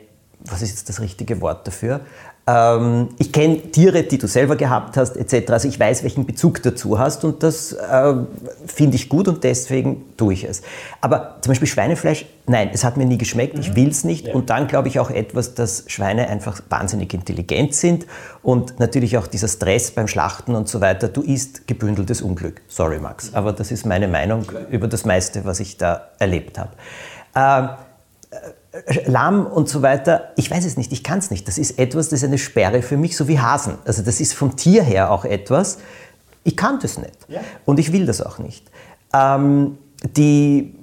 was 0.50 0.62
ist 0.62 0.72
jetzt 0.72 0.90
das 0.90 1.00
richtige 1.00 1.42
Wort 1.42 1.68
dafür? 1.68 2.02
Ähm, 2.46 3.10
ich 3.20 3.32
kenne 3.32 3.72
Tiere, 3.72 4.04
die 4.04 4.18
du 4.18 4.28
selber 4.28 4.58
gehabt 4.58 4.98
hast, 4.98 5.16
etc. 5.16 5.50
Also 5.52 5.70
ich 5.70 5.80
weiß, 5.80 6.04
welchen 6.04 6.26
Bezug 6.26 6.62
dazu 6.62 7.00
hast 7.00 7.24
und 7.24 7.42
das 7.42 7.72
äh, 7.72 8.14
finde 8.66 8.98
ich 8.98 9.08
gut 9.08 9.30
und 9.30 9.46
deswegen 9.46 10.04
tue 10.18 10.34
ich 10.34 10.44
es. 10.44 10.62
Aber 11.00 11.38
zum 11.40 11.52
Beispiel 11.52 11.70
Schweinefleisch, 11.70 12.26
nein, 12.46 12.70
es 12.74 12.84
hat 12.84 12.98
mir 12.98 13.06
nie 13.06 13.18
geschmeckt, 13.18 13.58
ich 13.58 13.70
mhm. 13.70 13.76
will 13.78 13.88
es 13.88 14.04
nicht. 14.04 14.28
Ja. 14.28 14.34
Und 14.34 14.50
dann 14.50 14.68
glaube 14.68 14.90
ich 14.90 15.00
auch 15.00 15.10
etwas, 15.10 15.56
dass 15.56 15.86
Schweine 15.88 16.28
einfach 16.28 16.60
wahnsinnig 16.68 17.14
intelligent 17.14 17.76
sind 17.76 18.06
und 18.42 18.78
natürlich 18.78 19.18
auch 19.18 19.28
dieser 19.28 19.48
Stress 19.48 19.92
beim 19.92 20.10
Schlachten 20.10 20.56
und 20.56 20.68
so 20.68 20.82
weiter. 20.82 21.08
Du 21.08 21.22
isst 21.22 21.66
gebündeltes 21.66 22.22
Unglück. 22.22 22.62
Sorry, 22.68 23.00
Max, 23.00 23.34
aber 23.34 23.54
das 23.54 23.72
ist 23.72 23.86
meine 23.86 24.10
Meinung 24.10 24.46
über 24.70 24.90
das 24.90 25.06
meiste, 25.06 25.46
was 25.46 25.62
ich 25.62 25.78
da 25.78 26.10
erlebt 26.20 26.58
habe. 26.58 26.72
Ähm, 27.36 27.70
Lamm 29.06 29.46
und 29.46 29.70
so 29.70 29.82
weiter, 29.82 30.32
ich 30.36 30.50
weiß 30.50 30.66
es 30.66 30.78
nicht, 30.78 30.92
ich 30.92 31.04
kann 31.04 31.20
es 31.20 31.30
nicht. 31.30 31.48
Das 31.48 31.58
ist 31.58 31.78
etwas, 31.78 32.10
das 32.10 32.22
ist 32.22 32.28
eine 32.28 32.40
Sperre 32.40 32.82
für 32.82 32.98
mich, 32.98 33.16
so 33.16 33.28
wie 33.28 33.40
Hasen. 33.40 33.78
Also 33.86 34.02
das 34.02 34.20
ist 34.20 34.34
vom 34.34 34.56
Tier 34.56 34.82
her 34.82 35.12
auch 35.12 35.26
etwas, 35.26 35.78
ich 36.44 36.58
kann 36.58 36.80
das 36.80 36.98
nicht. 36.98 37.18
Ja. 37.28 37.42
Und 37.66 37.80
ich 37.80 37.94
will 37.94 38.06
das 38.06 38.22
auch 38.22 38.40
nicht. 38.40 38.70
Ähm, 39.14 39.78
die 40.16 40.76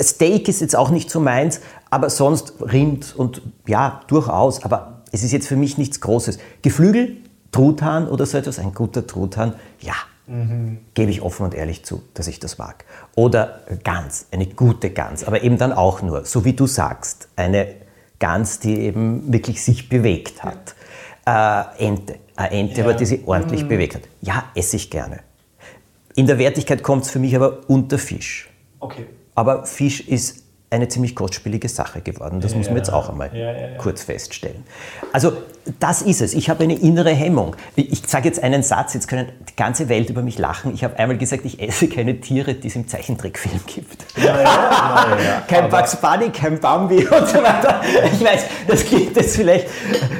Steak 0.00 0.48
ist 0.48 0.60
jetzt 0.60 0.76
auch 0.76 0.90
nicht 0.90 1.10
so 1.10 1.18
meins, 1.18 1.60
aber 1.90 2.10
sonst 2.10 2.54
Rind 2.60 3.14
und 3.16 3.42
ja, 3.66 4.00
durchaus. 4.06 4.62
Aber 4.62 5.02
es 5.10 5.22
ist 5.24 5.32
jetzt 5.32 5.48
für 5.48 5.56
mich 5.56 5.78
nichts 5.78 6.00
Großes. 6.00 6.38
Geflügel, 6.62 7.16
Truthahn 7.50 8.08
oder 8.08 8.26
so 8.26 8.38
etwas, 8.38 8.58
ein 8.58 8.72
guter 8.72 9.06
Truthahn, 9.06 9.54
ja, 9.80 9.94
Mhm. 10.26 10.78
Gebe 10.94 11.10
ich 11.10 11.22
offen 11.22 11.44
und 11.44 11.54
ehrlich 11.54 11.84
zu, 11.84 12.02
dass 12.14 12.26
ich 12.26 12.38
das 12.38 12.58
mag. 12.58 12.84
Oder 13.16 13.60
Gans, 13.82 14.26
eine 14.30 14.46
gute 14.46 14.90
Gans, 14.90 15.24
aber 15.24 15.42
eben 15.42 15.58
dann 15.58 15.72
auch 15.72 16.02
nur, 16.02 16.24
so 16.24 16.44
wie 16.44 16.52
du 16.52 16.66
sagst, 16.66 17.28
eine 17.36 17.74
Gans, 18.18 18.60
die 18.60 18.78
eben 18.80 19.32
wirklich 19.32 19.62
sich 19.62 19.88
bewegt 19.88 20.44
hat. 20.44 20.74
Äh, 21.26 21.86
Ente, 21.86 22.16
eine 22.36 22.50
Ente, 22.52 22.78
ja. 22.78 22.84
aber 22.84 22.94
die 22.94 23.06
sich 23.06 23.26
ordentlich 23.26 23.64
mhm. 23.64 23.68
bewegt 23.68 23.96
hat. 23.96 24.02
Ja, 24.20 24.44
esse 24.54 24.76
ich 24.76 24.90
gerne. 24.90 25.20
In 26.14 26.26
der 26.26 26.38
Wertigkeit 26.38 26.82
kommt 26.82 27.04
es 27.04 27.10
für 27.10 27.18
mich 27.18 27.34
aber 27.34 27.60
unter 27.68 27.98
Fisch. 27.98 28.50
Okay. 28.80 29.06
Aber 29.34 29.64
Fisch 29.66 30.00
ist 30.00 30.41
eine 30.72 30.88
ziemlich 30.88 31.14
kostspielige 31.14 31.68
Sache 31.68 32.00
geworden. 32.00 32.40
Das 32.40 32.52
ja, 32.52 32.58
muss 32.58 32.68
man 32.68 32.76
jetzt 32.78 32.92
auch 32.92 33.08
einmal 33.10 33.30
ja, 33.32 33.52
ja, 33.52 33.76
kurz 33.76 34.02
feststellen. 34.02 34.64
Also 35.12 35.34
das 35.78 36.02
ist 36.02 36.20
es. 36.20 36.34
Ich 36.34 36.50
habe 36.50 36.64
eine 36.64 36.74
innere 36.74 37.10
Hemmung. 37.10 37.54
Ich 37.76 38.02
sage 38.06 38.26
jetzt 38.26 38.42
einen 38.42 38.62
Satz, 38.62 38.94
jetzt 38.94 39.06
können 39.06 39.30
die 39.48 39.54
ganze 39.54 39.88
Welt 39.88 40.10
über 40.10 40.22
mich 40.22 40.38
lachen. 40.38 40.74
Ich 40.74 40.82
habe 40.82 40.98
einmal 40.98 41.18
gesagt, 41.18 41.44
ich 41.44 41.60
esse 41.60 41.88
keine 41.88 42.20
Tiere, 42.20 42.54
die 42.54 42.68
es 42.68 42.76
im 42.76 42.88
Zeichentrickfilm 42.88 43.60
gibt. 43.66 44.04
kein 45.48 45.68
Bugs 45.68 45.96
Bunny, 45.96 46.30
kein 46.30 46.58
Bambi 46.58 47.06
und 47.06 47.28
so 47.28 47.42
weiter. 47.42 47.82
Ich 48.12 48.24
weiß, 48.24 48.44
das 48.66 48.84
klingt 48.84 49.14
jetzt 49.16 49.36
vielleicht 49.36 49.68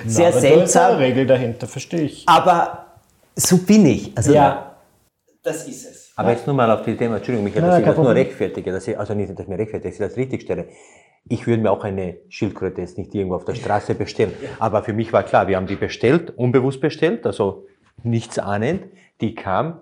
sehr 0.07 0.31
Na, 0.35 0.41
seltsam. 0.41 0.83
Da 0.83 0.89
ist 0.89 0.95
eine 0.95 0.99
Regel 0.99 1.27
dahinter, 1.27 1.67
verstehe 1.67 2.03
ich. 2.03 2.29
Aber 2.29 2.87
so 3.35 3.57
bin 3.59 3.87
ich. 3.87 4.13
Also, 4.15 4.33
ja, 4.33 4.77
das 5.43 5.67
ist 5.67 5.87
es. 5.91 6.02
Aber 6.23 6.33
jetzt 6.33 6.47
nur 6.47 6.57
mal 6.57 6.71
auf 6.71 6.83
die 6.83 6.97
Thema, 6.97 7.17
Entschuldigung, 7.17 7.45
Michael, 7.45 7.63
dass 7.63 7.79
ich 7.79 7.85
das 7.85 7.97
nur 7.97 8.15
rechtfertige, 8.15 8.73
dass 8.73 8.89
ich, 8.89 8.99
also 8.99 9.15
nicht, 9.15 9.31
dass 9.31 9.41
ich 9.41 9.49
mir 9.49 9.59
rechtfertige, 9.59 9.91
dass 9.91 10.01
ich 10.01 10.07
das 10.07 10.17
richtig 10.17 10.43
stelle. 10.43 10.67
Ich 11.29 11.47
würde 11.47 11.63
mir 11.63 11.71
auch 11.71 11.85
eine 11.85 12.17
Schildkröte 12.29 12.81
jetzt 12.81 12.99
nicht 12.99 13.15
irgendwo 13.15 13.37
auf 13.37 13.45
der 13.45 13.55
Straße 13.55 13.95
bestellen. 13.95 14.33
Aber 14.59 14.83
für 14.83 14.93
mich 14.93 15.13
war 15.13 15.23
klar, 15.23 15.47
wir 15.49 15.57
haben 15.57 15.67
die 15.67 15.77
bestellt, 15.77 16.31
unbewusst 16.37 16.81
bestellt, 16.81 17.27
also 17.27 17.67
nichts 18.03 18.39
ahnend. 18.39 18.85
Die 19.21 19.35
kam, 19.35 19.81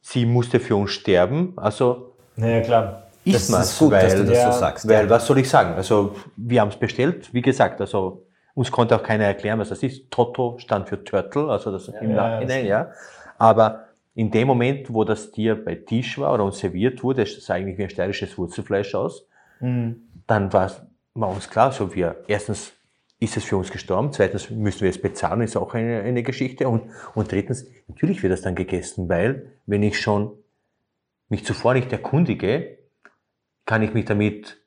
sie 0.00 0.24
musste 0.24 0.60
für 0.60 0.76
uns 0.76 0.90
sterben, 0.92 1.52
also. 1.56 2.14
Naja, 2.36 2.60
klar. 2.62 3.02
Ist 3.24 3.52
das 3.52 3.72
ist 3.72 3.78
gut, 3.78 3.90
weil, 3.90 4.02
dass 4.02 4.14
du 4.14 4.24
das 4.24 4.38
ja, 4.38 4.52
so 4.52 4.58
sagst. 4.58 4.88
Weil, 4.88 5.04
ja. 5.04 5.10
was 5.10 5.26
soll 5.26 5.38
ich 5.38 5.48
sagen? 5.48 5.74
Also, 5.74 6.14
wir 6.36 6.60
haben 6.60 6.68
es 6.68 6.76
bestellt, 6.76 7.32
wie 7.34 7.42
gesagt, 7.42 7.80
also, 7.80 8.26
uns 8.54 8.70
konnte 8.70 8.96
auch 8.96 9.02
keiner 9.02 9.24
erklären, 9.24 9.58
was 9.58 9.68
das 9.68 9.82
ist. 9.82 10.10
Toto 10.10 10.56
stand 10.58 10.88
für 10.88 11.04
Turtle, 11.04 11.50
also 11.50 11.70
das 11.70 11.88
ja, 11.88 12.00
im 12.00 12.14
Nachhinein, 12.14 12.66
ja. 12.66 12.90
Aber 13.36 13.87
in 14.18 14.32
dem 14.32 14.48
Moment, 14.48 14.92
wo 14.92 15.04
das 15.04 15.30
Tier 15.30 15.54
bei 15.54 15.76
Tisch 15.76 16.18
war 16.18 16.34
oder 16.34 16.42
uns 16.42 16.58
serviert 16.58 17.04
wurde, 17.04 17.22
das 17.22 17.36
sah 17.44 17.54
eigentlich 17.54 17.78
wie 17.78 17.84
ein 17.84 17.90
steirisches 17.90 18.36
Wurzelfleisch 18.36 18.96
aus, 18.96 19.28
mhm. 19.60 20.08
dann 20.26 20.52
war 20.52 20.66
es 20.66 20.82
uns 21.14 21.48
klar, 21.48 21.70
so 21.70 21.94
wir, 21.94 22.24
erstens 22.26 22.72
ist 23.20 23.36
es 23.36 23.44
für 23.44 23.56
uns 23.56 23.70
gestorben, 23.70 24.12
zweitens 24.12 24.50
müssen 24.50 24.80
wir 24.80 24.90
es 24.90 25.00
bezahlen, 25.00 25.42
ist 25.42 25.56
auch 25.56 25.72
eine, 25.72 26.00
eine 26.00 26.24
Geschichte 26.24 26.68
und, 26.68 26.90
und 27.14 27.30
drittens, 27.30 27.64
natürlich 27.86 28.20
wird 28.24 28.32
das 28.32 28.42
dann 28.42 28.56
gegessen, 28.56 29.08
weil 29.08 29.52
wenn 29.66 29.84
ich 29.84 30.00
schon 30.00 30.32
mich 31.28 31.44
zuvor 31.44 31.74
nicht 31.74 31.92
erkundige, 31.92 32.76
kann 33.66 33.84
ich 33.84 33.94
mich 33.94 34.06
damit 34.06 34.60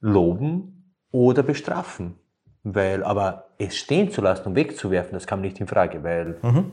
loben 0.00 0.94
oder 1.12 1.44
bestrafen. 1.44 2.16
Weil, 2.64 3.04
aber 3.04 3.50
es 3.58 3.76
stehen 3.76 4.10
zu 4.10 4.20
lassen 4.20 4.48
und 4.48 4.56
wegzuwerfen, 4.56 5.12
das 5.12 5.28
kam 5.28 5.42
nicht 5.42 5.60
in 5.60 5.68
Frage, 5.68 6.02
weil 6.02 6.38
mhm. 6.42 6.72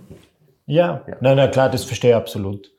Ja, 0.65 1.01
ja. 1.07 1.15
nein, 1.19 1.37
na 1.37 1.47
klar, 1.47 1.69
das 1.69 1.83
verstehe 1.83 2.11
ich 2.11 2.15
absolut. 2.15 2.71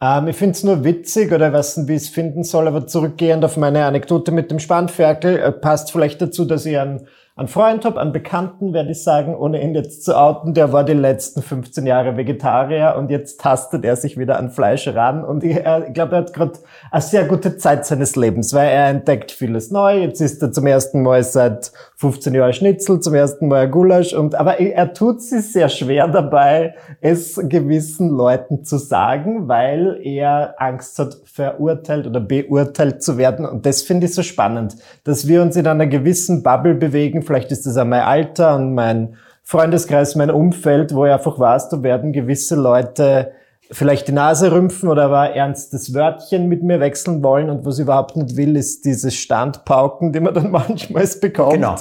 Ähm, 0.00 0.28
ich 0.28 0.36
finde 0.36 0.52
es 0.52 0.64
nur 0.64 0.84
witzig 0.84 1.32
oder 1.32 1.52
weiß 1.52 1.78
nicht, 1.78 1.88
wie 1.88 1.94
ich 1.94 2.02
es 2.02 2.08
finden 2.08 2.44
soll, 2.44 2.68
aber 2.68 2.86
zurückgehend 2.86 3.44
auf 3.44 3.56
meine 3.56 3.84
Anekdote 3.84 4.32
mit 4.32 4.50
dem 4.50 4.58
Spanferkel, 4.58 5.38
äh, 5.38 5.52
passt 5.52 5.92
vielleicht 5.92 6.20
dazu, 6.20 6.44
dass 6.44 6.66
ich 6.66 6.78
einen 6.78 7.06
einen 7.36 7.48
Freund 7.48 7.84
habe, 7.84 8.00
einen 8.00 8.12
Bekannten, 8.12 8.72
werde 8.72 8.92
ich 8.92 9.02
sagen, 9.02 9.36
ohne 9.36 9.62
ihn 9.62 9.74
jetzt 9.74 10.04
zu 10.04 10.16
outen, 10.16 10.54
der 10.54 10.72
war 10.72 10.84
die 10.84 10.94
letzten 10.94 11.42
15 11.42 11.86
Jahre 11.86 12.16
Vegetarier 12.16 12.94
und 12.96 13.10
jetzt 13.10 13.42
tastet 13.42 13.84
er 13.84 13.94
sich 13.94 14.16
wieder 14.16 14.38
an 14.38 14.50
Fleisch 14.50 14.88
ran 14.88 15.22
und 15.22 15.44
ich, 15.44 15.58
ich 15.58 15.92
glaube, 15.92 16.16
er 16.16 16.18
hat 16.18 16.32
gerade 16.32 16.58
eine 16.90 17.02
sehr 17.02 17.26
gute 17.26 17.58
Zeit 17.58 17.84
seines 17.84 18.16
Lebens, 18.16 18.54
weil 18.54 18.70
er 18.70 18.88
entdeckt 18.88 19.32
vieles 19.32 19.70
neu. 19.70 19.98
Jetzt 19.98 20.22
ist 20.22 20.42
er 20.42 20.50
zum 20.50 20.66
ersten 20.66 21.02
Mal 21.02 21.22
seit 21.22 21.72
15 21.98 22.34
Jahren 22.34 22.52
Schnitzel, 22.52 23.00
zum 23.00 23.14
ersten 23.14 23.48
Mal 23.48 23.70
Gulasch 23.70 24.12
und 24.12 24.34
aber 24.34 24.60
er 24.60 24.92
tut 24.92 25.22
sich 25.22 25.50
sehr 25.50 25.70
schwer 25.70 26.06
dabei, 26.08 26.74
es 27.00 27.40
gewissen 27.42 28.10
Leuten 28.10 28.64
zu 28.64 28.76
sagen, 28.76 29.48
weil 29.48 29.98
er 30.02 30.54
Angst 30.58 30.98
hat, 30.98 31.16
verurteilt 31.24 32.06
oder 32.06 32.20
beurteilt 32.20 33.02
zu 33.02 33.16
werden. 33.16 33.46
Und 33.46 33.64
das 33.64 33.80
finde 33.80 34.06
ich 34.06 34.14
so 34.14 34.22
spannend, 34.22 34.76
dass 35.04 35.26
wir 35.26 35.40
uns 35.40 35.56
in 35.56 35.66
einer 35.66 35.86
gewissen 35.86 36.42
Bubble 36.42 36.74
bewegen, 36.74 37.22
vielleicht 37.22 37.50
ist 37.50 37.64
das 37.64 37.78
auch 37.78 37.86
mein 37.86 38.02
Alter 38.02 38.56
und 38.56 38.74
mein 38.74 39.16
Freundeskreis, 39.42 40.16
mein 40.16 40.30
Umfeld, 40.30 40.94
wo 40.94 41.06
ich 41.06 41.12
einfach 41.12 41.38
weiß, 41.38 41.70
da 41.70 41.82
werden 41.82 42.12
gewisse 42.12 42.56
Leute 42.56 43.32
vielleicht 43.70 44.08
die 44.08 44.12
Nase 44.12 44.52
rümpfen 44.52 44.88
oder 44.88 45.04
aber 45.04 45.30
ernstes 45.30 45.92
Wörtchen 45.94 46.48
mit 46.48 46.62
mir 46.62 46.80
wechseln 46.80 47.22
wollen 47.22 47.50
und 47.50 47.64
was 47.64 47.78
ich 47.78 47.82
überhaupt 47.82 48.16
nicht 48.16 48.36
will, 48.36 48.56
ist 48.56 48.84
dieses 48.84 49.14
Standpauken, 49.14 50.12
die 50.12 50.20
man 50.20 50.34
dann 50.34 50.50
manchmal 50.52 51.06
bekommt. 51.20 51.54
Genau. 51.54 51.76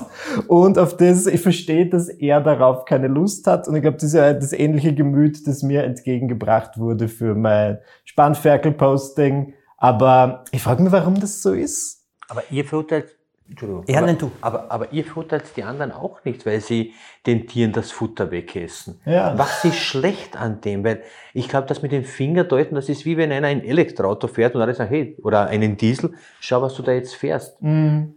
Und 0.48 0.78
auf 0.80 0.98
das, 0.98 1.28
ich 1.28 1.42
verstehe, 1.42 1.88
dass 1.88 2.10
er 2.10 2.42
darauf 2.42 2.86
keine 2.86 3.08
Lust 3.08 3.48
hat 3.48 3.68
und 3.68 3.76
ich 3.76 3.82
glaube, 3.82 3.98
das 3.98 4.06
ist 4.06 4.14
ja 4.14 4.34
das 4.34 4.54
ähnliche 4.54 4.94
Gemüt, 4.94 5.48
das 5.48 5.64
mir 5.64 5.84
entgegengebracht 5.84 6.78
wurde 6.78 7.08
für 7.08 7.36
mein 7.36 7.80
Spannferkel-Posting. 8.06 9.54
Aber 9.78 10.44
ich 10.52 10.62
frage 10.62 10.82
mich, 10.82 10.92
warum 10.92 11.20
das 11.20 11.42
so 11.42 11.54
ist. 11.54 12.06
Aber 12.28 12.42
ihr 12.50 12.66
verurteilt 12.66 13.16
Entschuldigung. 13.48 13.84
Ja, 13.88 14.00
aber, 14.00 14.08
nein, 14.08 14.18
du. 14.18 14.32
Aber, 14.42 14.72
aber 14.72 14.92
ihr 14.92 15.06
futtert 15.06 15.44
die 15.56 15.64
anderen 15.64 15.92
auch 15.92 16.24
nicht, 16.24 16.46
weil 16.46 16.62
sie 16.62 16.94
den 17.26 17.48
Tieren 17.48 17.74
das 17.74 17.92
Futter 17.92 18.32
wegessen. 18.32 19.00
Ja. 19.06 19.38
Was 19.38 19.64
ist 19.64 19.78
schlecht 19.78 20.36
an 20.36 20.62
dem? 20.62 20.84
Weil 20.84 21.04
ich 21.34 21.48
glaube, 21.48 21.68
das 21.68 21.82
mit 21.82 21.92
den 21.92 22.04
Fingerdeuten, 22.04 22.76
das 22.76 22.90
ist 22.90 23.06
wie 23.06 23.18
wenn 23.18 23.32
einer 23.32 23.48
ein 23.48 23.64
Elektroauto 23.64 24.28
fährt 24.28 24.56
und 24.56 24.62
alle 24.62 24.74
sagen, 24.74 24.90
hey, 24.90 25.18
oder 25.22 25.48
einen 25.48 25.78
Diesel, 25.78 26.14
schau, 26.40 26.62
was 26.62 26.74
du 26.74 26.82
da 26.82 26.92
jetzt 26.94 27.14
fährst. 27.14 27.62
Mhm. 27.62 28.16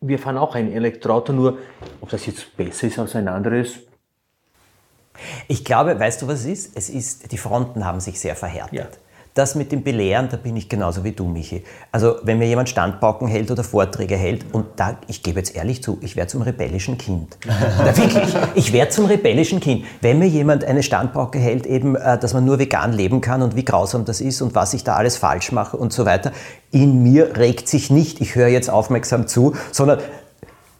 Wir 0.00 0.18
fahren 0.18 0.38
auch 0.38 0.54
ein 0.54 0.72
Elektroauto, 0.72 1.32
nur 1.32 1.58
ob 2.00 2.10
das 2.10 2.26
jetzt 2.26 2.56
besser 2.56 2.86
ist 2.86 2.98
als 2.98 3.16
ein 3.16 3.26
anderes. 3.26 3.80
Ich 5.48 5.64
glaube, 5.64 5.98
weißt 5.98 6.22
du, 6.22 6.28
was 6.28 6.40
es 6.40 6.46
ist? 6.46 6.76
Es 6.76 6.90
ist, 6.90 7.32
die 7.32 7.38
Fronten 7.38 7.84
haben 7.84 8.00
sich 8.00 8.20
sehr 8.20 8.36
verhärtet. 8.36 8.78
Ja. 8.78 8.88
Das 9.36 9.54
mit 9.54 9.70
dem 9.70 9.82
Belehren, 9.82 10.30
da 10.30 10.38
bin 10.38 10.56
ich 10.56 10.66
genauso 10.66 11.04
wie 11.04 11.12
du, 11.12 11.26
Michi. 11.26 11.62
Also 11.92 12.16
wenn 12.22 12.38
mir 12.38 12.46
jemand 12.46 12.70
Standpauken 12.70 13.28
hält 13.28 13.50
oder 13.50 13.62
Vorträge 13.62 14.16
hält, 14.16 14.46
und 14.54 14.64
da, 14.76 14.96
ich 15.08 15.22
gebe 15.22 15.38
jetzt 15.38 15.54
ehrlich 15.54 15.82
zu, 15.82 15.98
ich 16.00 16.16
werde 16.16 16.30
zum 16.30 16.40
rebellischen 16.40 16.96
Kind. 16.96 17.36
Na, 17.46 17.94
wirklich, 17.94 18.34
ich 18.54 18.72
werde 18.72 18.92
zum 18.92 19.04
rebellischen 19.04 19.60
Kind. 19.60 19.84
Wenn 20.00 20.20
mir 20.20 20.26
jemand 20.26 20.64
eine 20.64 20.82
Standpauke 20.82 21.38
hält, 21.38 21.66
eben, 21.66 21.96
äh, 21.96 22.18
dass 22.18 22.32
man 22.32 22.46
nur 22.46 22.58
vegan 22.58 22.94
leben 22.94 23.20
kann 23.20 23.42
und 23.42 23.56
wie 23.56 23.64
grausam 23.66 24.06
das 24.06 24.22
ist 24.22 24.40
und 24.40 24.54
was 24.54 24.72
ich 24.72 24.84
da 24.84 24.96
alles 24.96 25.18
falsch 25.18 25.52
mache 25.52 25.76
und 25.76 25.92
so 25.92 26.06
weiter, 26.06 26.32
in 26.70 27.02
mir 27.02 27.36
regt 27.36 27.68
sich 27.68 27.90
nicht, 27.90 28.22
ich 28.22 28.36
höre 28.36 28.48
jetzt 28.48 28.70
aufmerksam 28.70 29.26
zu, 29.26 29.54
sondern 29.70 29.98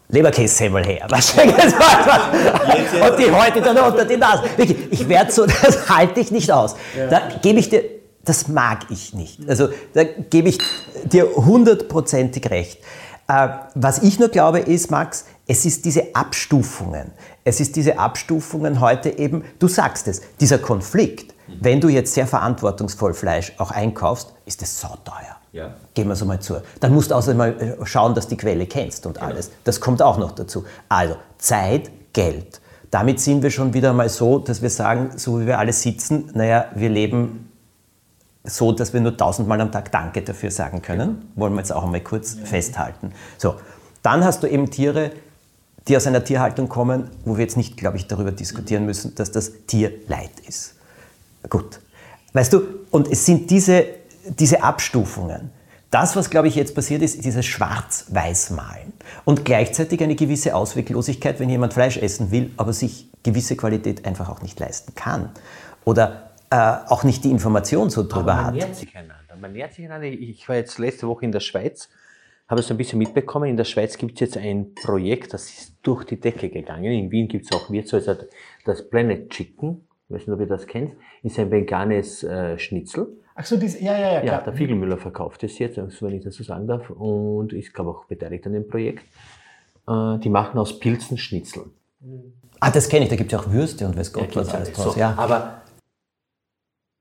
Leberkässemmel 0.09 0.85
her. 0.85 1.05
Was 1.09 1.33
und 1.33 3.19
die 3.19 3.29
heute 3.29 3.61
dann 3.61 3.77
unter 3.77 4.05
die 4.05 4.15
Nase. 4.15 4.43
Wirklich, 4.55 4.77
ich 4.89 5.09
werde 5.09 5.31
so, 5.31 5.45
das 5.63 5.89
halte 5.89 6.21
ich 6.21 6.31
nicht 6.31 6.49
aus. 6.49 6.77
Da 7.09 7.23
gebe 7.41 7.59
ich 7.59 7.67
dir 7.69 7.96
das 8.27 8.47
mag 8.47 8.87
ich 8.89 9.13
nicht. 9.13 9.47
Also 9.47 9.69
da 9.93 10.03
gebe 10.03 10.49
ich 10.49 10.59
dir 11.05 11.27
hundertprozentig 11.35 12.49
recht. 12.49 12.79
Äh, 13.27 13.49
was 13.75 14.03
ich 14.03 14.19
nur 14.19 14.29
glaube 14.29 14.59
ist, 14.59 14.91
Max, 14.91 15.25
es 15.47 15.65
ist 15.65 15.85
diese 15.85 16.15
Abstufungen. 16.15 17.11
Es 17.43 17.59
ist 17.59 17.75
diese 17.75 17.99
Abstufungen 17.99 18.81
heute 18.81 19.17
eben, 19.17 19.43
du 19.59 19.67
sagst 19.67 20.07
es, 20.07 20.21
dieser 20.39 20.59
Konflikt. 20.59 21.33
Wenn 21.61 21.79
du 21.79 21.87
jetzt 21.87 22.13
sehr 22.13 22.27
verantwortungsvoll 22.27 23.13
Fleisch 23.13 23.53
auch 23.57 23.71
einkaufst, 23.71 24.33
ist 24.45 24.61
es 24.61 24.81
sauteuer. 24.81 25.37
Ja. 25.53 25.73
Gehen 25.93 26.09
wir 26.09 26.15
so 26.15 26.25
mal 26.25 26.41
zu. 26.41 26.61
Dann 26.81 26.93
musst 26.93 27.11
du 27.11 27.15
außerdem 27.15 27.37
mal 27.37 27.49
äh, 27.61 27.85
schauen, 27.85 28.13
dass 28.13 28.25
du 28.25 28.31
die 28.31 28.37
Quelle 28.37 28.65
kennst 28.65 29.05
und 29.05 29.13
genau. 29.13 29.27
alles. 29.27 29.51
Das 29.63 29.79
kommt 29.79 30.01
auch 30.01 30.17
noch 30.17 30.33
dazu. 30.33 30.65
Also 30.89 31.15
Zeit, 31.37 31.89
Geld. 32.11 32.59
Damit 32.91 33.21
sind 33.21 33.43
wir 33.43 33.51
schon 33.51 33.73
wieder 33.73 33.93
mal 33.93 34.09
so, 34.09 34.39
dass 34.39 34.61
wir 34.61 34.69
sagen, 34.69 35.11
so 35.15 35.39
wie 35.39 35.45
wir 35.45 35.59
alle 35.59 35.73
sitzen, 35.73 36.29
naja, 36.33 36.65
wir 36.75 36.89
leben 36.89 37.46
so, 38.47 38.71
dass 38.71 38.93
wir 38.93 39.01
nur 39.01 39.15
tausendmal 39.15 39.59
am 39.61 39.71
Tag 39.71 39.91
Danke 39.91 40.21
dafür 40.21 40.51
sagen 40.51 40.81
können. 40.81 41.31
Wollen 41.35 41.53
wir 41.53 41.59
jetzt 41.59 41.71
auch 41.71 41.83
einmal 41.83 42.01
kurz 42.01 42.37
ja. 42.39 42.45
festhalten. 42.45 43.11
So, 43.37 43.55
dann 44.01 44.23
hast 44.23 44.41
du 44.43 44.47
eben 44.47 44.71
Tiere, 44.71 45.11
die 45.87 45.95
aus 45.95 46.07
einer 46.07 46.23
Tierhaltung 46.23 46.69
kommen, 46.69 47.09
wo 47.25 47.37
wir 47.37 47.43
jetzt 47.43 47.57
nicht, 47.57 47.77
glaube 47.77 47.97
ich, 47.97 48.07
darüber 48.07 48.31
diskutieren 48.31 48.85
müssen, 48.85 49.15
dass 49.15 49.31
das 49.31 49.51
Tier 49.67 49.91
Leid 50.07 50.31
ist. 50.47 50.75
Gut. 51.49 51.79
Weißt 52.33 52.53
du, 52.53 52.61
und 52.91 53.07
es 53.09 53.25
sind 53.25 53.49
diese, 53.49 53.85
diese 54.37 54.63
Abstufungen. 54.63 55.51
Das, 55.89 56.17
was, 56.17 56.29
glaube 56.29 56.49
ich, 56.49 56.55
jetzt 56.55 56.75
passiert 56.75 57.01
ist, 57.01 57.23
dieses 57.23 57.45
Schwarz-Weiß-Malen. 57.45 58.91
Und 59.23 59.45
gleichzeitig 59.45 60.03
eine 60.03 60.15
gewisse 60.15 60.53
Ausweglosigkeit, 60.53 61.39
wenn 61.39 61.49
jemand 61.49 61.73
Fleisch 61.73 61.97
essen 61.97 62.31
will, 62.31 62.51
aber 62.57 62.73
sich 62.73 63.07
gewisse 63.23 63.55
Qualität 63.55 64.05
einfach 64.05 64.29
auch 64.29 64.41
nicht 64.41 64.59
leisten 64.59 64.95
kann. 64.95 65.29
Oder 65.85 66.31
äh, 66.49 66.75
auch 66.87 67.03
nicht 67.03 67.23
die 67.23 67.31
Information 67.31 67.89
so 67.89 68.03
drüber 68.03 68.35
man 68.35 68.37
hat. 68.37 68.45
Man 68.45 68.55
nähert 68.55 68.75
sich 68.75 68.95
einander. 68.95 69.35
Man 69.39 69.53
nähert 69.53 69.73
sich 69.73 69.85
einander. 69.85 70.07
Ich 70.07 70.47
war 70.47 70.55
jetzt 70.55 70.77
letzte 70.79 71.07
Woche 71.07 71.25
in 71.25 71.31
der 71.31 71.39
Schweiz, 71.39 71.89
habe 72.47 72.61
es 72.61 72.71
ein 72.71 72.77
bisschen 72.77 72.99
mitbekommen. 72.99 73.49
In 73.49 73.57
der 73.57 73.65
Schweiz 73.65 73.97
gibt 73.97 74.15
es 74.15 74.19
jetzt 74.21 74.37
ein 74.37 74.73
Projekt, 74.73 75.33
das 75.33 75.49
ist 75.49 75.75
durch 75.83 76.05
die 76.05 76.19
Decke 76.19 76.49
gegangen. 76.49 76.91
In 76.91 77.11
Wien 77.11 77.27
gibt 77.27 77.45
es 77.45 77.51
auch 77.51 77.69
Wirtshaus, 77.69 78.07
also 78.07 78.23
das 78.65 78.89
Planet 78.89 79.29
Chicken, 79.29 79.87
ich 80.07 80.15
weiß 80.15 80.27
nicht, 80.27 80.33
ob 80.33 80.39
ihr 80.39 80.47
das 80.47 80.65
kennt, 80.67 80.95
ist 81.23 81.37
ein 81.37 81.51
veganes 81.51 82.23
äh, 82.23 82.57
Schnitzel. 82.57 83.07
Ach 83.35 83.45
so, 83.45 83.57
das, 83.57 83.79
ja, 83.79 83.97
ja, 83.97 84.13
ja. 84.13 84.23
Ja, 84.23 84.41
der 84.41 84.53
Fiegelmüller 84.53 84.97
verkauft 84.97 85.43
es 85.43 85.59
jetzt, 85.59 85.77
wenn 85.77 86.13
ich 86.13 86.23
das 86.23 86.35
so 86.35 86.43
sagen 86.43 86.65
darf, 86.65 86.89
und 86.89 87.53
ist, 87.53 87.73
glaube 87.73 87.91
auch 87.91 88.05
beteiligt 88.05 88.47
an 88.47 88.53
dem 88.53 88.67
Projekt. 88.67 89.03
Äh, 89.87 90.17
die 90.19 90.29
machen 90.29 90.57
aus 90.57 90.79
Pilzen 90.79 91.17
Schnitzel. 91.17 91.65
Ah, 92.59 92.71
das 92.71 92.89
kenne 92.89 93.03
ich, 93.03 93.09
da 93.09 93.15
gibt 93.15 93.31
es 93.31 93.39
ja 93.39 93.45
auch 93.45 93.51
Würste 93.51 93.85
und 93.85 93.97
weiß 93.97 94.11
Gott 94.13 94.33
ja, 94.33 94.41
was 94.41 94.53
alles 94.53 94.71
draus. 94.71 94.93
So, 94.93 94.99
ja. 94.99 95.13
Aber 95.17 95.56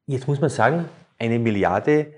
Jetzt 0.09 0.29
muss 0.29 0.41
man 0.41 0.51
sagen, 0.51 0.85
eine 1.19 1.41
Milliarde 1.41 2.13